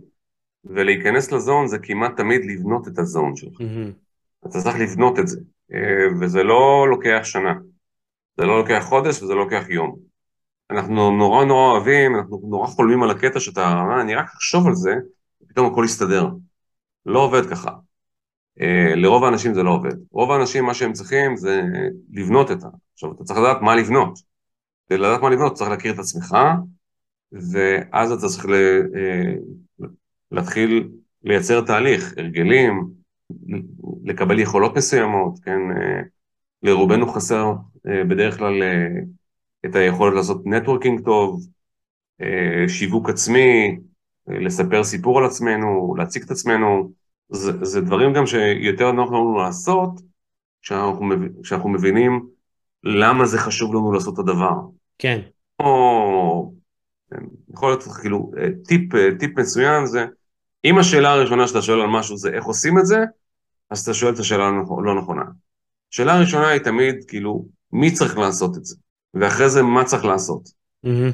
[0.65, 3.61] ולהיכנס לזון זה כמעט תמיד לבנות את הזון שלך.
[3.61, 4.47] Mm-hmm.
[4.47, 5.39] אתה צריך לבנות את זה,
[5.73, 7.53] אה, וזה לא לוקח שנה,
[8.37, 9.95] זה לא לוקח חודש וזה לא לוקח יום.
[10.71, 14.95] אנחנו נורא נורא אוהבים, אנחנו נורא חולמים על הקטע שאתה, אני רק אחשוב על זה,
[15.41, 16.27] ופתאום הכל יסתדר.
[17.05, 17.71] לא עובד ככה.
[18.61, 19.95] אה, לרוב האנשים זה לא עובד.
[20.11, 21.61] רוב האנשים, מה שהם צריכים זה
[22.11, 22.67] לבנות את ה...
[22.93, 24.19] עכשיו, אתה צריך לדעת מה לבנות.
[24.87, 26.35] כדי לדעת מה לבנות, צריך להכיר את עצמך,
[27.31, 28.53] ואז אתה צריך ל...
[30.31, 30.89] להתחיל
[31.23, 32.89] לייצר תהליך, הרגלים,
[34.03, 35.59] לקבל יכולות מסוימות, כן?
[35.71, 36.01] אה,
[36.63, 37.53] לרובנו חסר
[37.87, 38.87] אה, בדרך כלל אה,
[39.65, 41.47] את היכולת לעשות נטוורקינג טוב,
[42.67, 43.77] שיווק עצמי,
[44.27, 46.91] לספר סיפור על עצמנו, להציג את עצמנו,
[47.29, 50.01] זה, זה דברים גם שיותר נוח לנו לעשות
[51.41, 52.27] כשאנחנו מבינים
[52.83, 54.53] למה זה חשוב לנו לעשות את הדבר.
[54.99, 55.21] כן.
[55.59, 56.53] או
[57.53, 58.31] יכול להיות כאילו
[58.67, 60.05] טיפ, טיפ מצוין זה
[60.65, 62.97] אם השאלה הראשונה שאתה שואל על משהו זה איך עושים את זה,
[63.69, 65.23] אז אתה שואל את השאלה הלא נכונה.
[65.93, 68.75] השאלה הראשונה היא תמיד, כאילו, מי צריך לעשות את זה?
[69.13, 70.49] ואחרי זה, מה צריך לעשות?
[70.85, 71.13] Mm-hmm.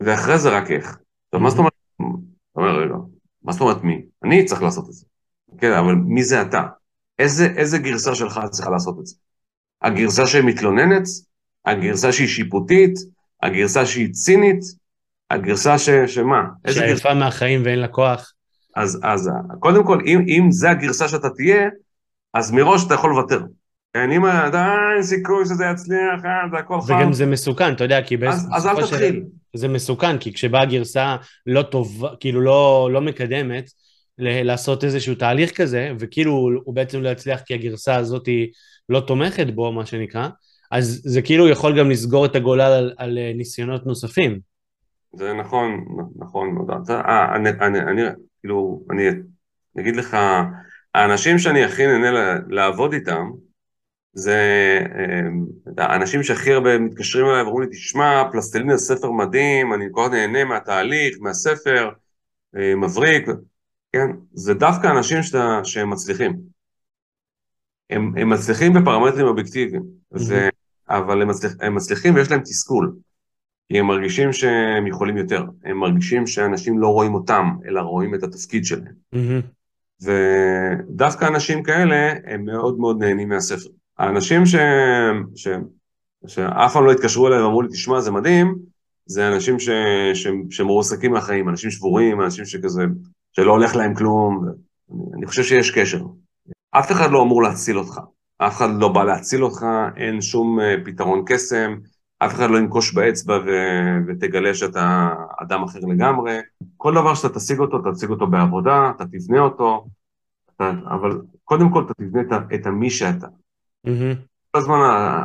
[0.00, 0.84] ואחרי זה רק איך.
[0.84, 1.00] עכשיו,
[1.34, 1.42] mm-hmm.
[1.42, 2.94] מה זאת אומרת, אתה אומר, רגע,
[3.42, 4.02] מה זאת אומרת מי?
[4.24, 5.06] אני צריך לעשות את זה.
[5.58, 6.62] כן, אבל מי זה אתה?
[7.18, 9.16] איזה, איזה גרסה שלך צריכה לעשות את זה?
[9.82, 11.02] הגרסה שמתלוננת?
[11.64, 12.94] הגרסה שהיא שיפוטית?
[13.44, 14.60] הגרסה שהיא צינית?
[15.30, 15.90] הגרסה ש...
[16.06, 16.42] שמה?
[16.70, 17.14] שעייפה.
[17.14, 18.32] מהחיים ואין לה כוח.
[18.76, 21.68] אז, אז קודם כל, אם, אם זה הגרסה שאתה תהיה,
[22.34, 23.40] אז מראש אתה יכול לוותר.
[23.94, 26.94] כן, אם אתה, אין סיכוי שזה יצליח, אה, זה הכל חם.
[26.94, 29.22] וגם זה מסוכן, אתה יודע, כי אז, אז אל תתחיל.
[29.56, 31.16] זה מסוכן, כי כשבאה גרסה
[31.46, 33.70] לא טובה, כאילו לא, לא מקדמת,
[34.18, 36.32] לעשות איזשהו תהליך כזה, וכאילו
[36.64, 38.48] הוא בעצם לא יצליח כי הגרסה הזאת היא
[38.88, 40.28] לא תומכת בו, מה שנקרא,
[40.74, 44.40] אז זה כאילו יכול גם לסגור את הגולל על, על ניסיונות נוספים.
[45.12, 45.84] זה נכון,
[46.16, 46.90] נכון מאוד.
[46.90, 48.02] אה, אני, אני, אני,
[48.40, 49.08] כאילו, אני
[49.80, 50.16] אגיד לך,
[50.94, 53.30] האנשים שאני הכי נהנה לעבוד איתם,
[54.12, 54.38] זה
[55.78, 60.02] אה, האנשים שהכי הרבה מתקשרים אליי ואומרים לי, תשמע, פלסטלינה זה ספר מדהים, אני כל
[60.06, 61.90] כך נהנה מהתהליך, מהספר,
[62.56, 63.26] אה, מבריק,
[63.92, 64.06] כן?
[64.32, 66.36] זה דווקא אנשים שאתה, שהם מצליחים.
[67.90, 70.18] הם, הם מצליחים בפרמטרים אובייקטיביים, mm-hmm.
[70.18, 70.48] זה,
[70.88, 72.94] אבל הם, מצליח, הם מצליחים ויש להם תסכול.
[73.68, 78.22] כי הם מרגישים שהם יכולים יותר, הם מרגישים שאנשים לא רואים אותם, אלא רואים את
[78.22, 78.92] התפקיד שלהם.
[79.14, 79.42] Mm-hmm.
[80.02, 83.70] ודווקא אנשים כאלה, הם מאוד מאוד נהנים מהספר.
[83.98, 84.54] האנשים ש...
[85.34, 85.48] ש...
[86.26, 88.54] שאף פעם לא התקשרו אליי ואמרו לי, תשמע, זה מדהים,
[89.06, 89.68] זה אנשים ש...
[90.14, 90.28] ש...
[90.50, 92.82] שמרוסקים מהחיים, אנשים שבורים, אנשים שכזה,
[93.32, 94.44] שלא הולך להם כלום.
[95.16, 96.04] אני חושב שיש קשר.
[96.70, 98.00] אף אחד לא אמור להציל אותך,
[98.38, 99.66] אף אחד לא בא להציל אותך,
[99.96, 101.74] אין שום אה, פתרון קסם.
[102.18, 103.50] אף אחד לא ינקוש באצבע ו...
[104.08, 106.38] ותגלה שאתה אדם אחר לגמרי.
[106.76, 109.86] כל דבר שאתה תשיג אותו, תשיג אותו בעבודה, אתה תבנה אותו,
[110.56, 110.70] אתה...
[110.90, 113.26] אבל קודם כל אתה תבנה את, את המי שאתה.
[113.86, 114.16] Mm-hmm.
[114.54, 114.78] הזמן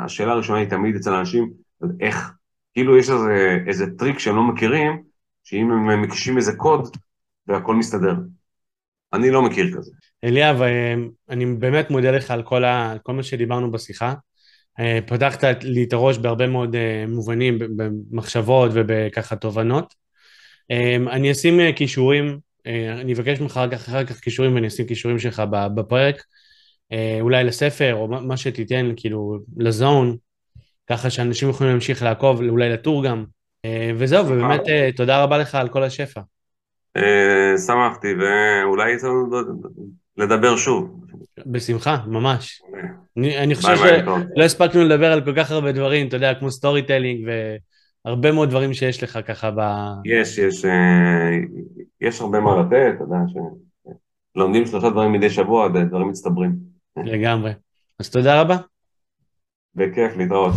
[0.05, 1.51] השאלה הראשונה היא תמיד אצל אנשים,
[1.99, 2.33] איך,
[2.73, 5.03] כאילו יש איזה, איזה טריק שהם לא מכירים,
[5.43, 6.97] שאם הם מקישים איזה קוד,
[7.47, 8.15] והכל מסתדר.
[9.13, 9.91] אני לא מכיר כזה.
[10.23, 10.61] אליאב,
[11.29, 12.93] אני באמת מודה לך על כל, ה...
[13.03, 14.13] כל מה שדיברנו בשיחה.
[14.79, 19.93] אה, פתחת לי את הראש בהרבה מאוד אה, מובנים, במחשבות ובככה תובנות.
[20.71, 22.39] אה, אני אשים כישורים,
[23.01, 25.43] אני אבקש ממך אחר כך, אחר כך כישורים ואני אשים כישורים שלך
[25.75, 26.23] בפרק,
[27.21, 30.17] אולי לספר או מה שתיתן, כאילו, ל zone,
[30.89, 33.25] ככה שאנשים יכולים להמשיך לעקוב, אולי לטור גם.
[33.97, 34.61] וזהו, ובאמת
[34.95, 36.21] תודה רבה לך על כל השפע.
[37.67, 38.93] שמחתי, ואולי
[40.19, 40.99] לדבר שוב.
[41.45, 42.61] בשמחה, ממש.
[43.17, 47.27] אני, אני חושב שלא הספקנו לדבר על כל כך הרבה דברים, אתה יודע, כמו storytelling
[48.05, 49.59] והרבה מאוד דברים שיש לך ככה ב...
[50.05, 51.37] יש, יש, אה,
[52.01, 53.17] יש הרבה מה לתת, אתה יודע,
[54.33, 56.55] שלומדים שלושה דברים מדי שבוע, דברים מצטברים.
[57.05, 57.51] לגמרי.
[57.99, 58.57] אז תודה רבה.
[59.75, 60.53] בכיף, להתראות.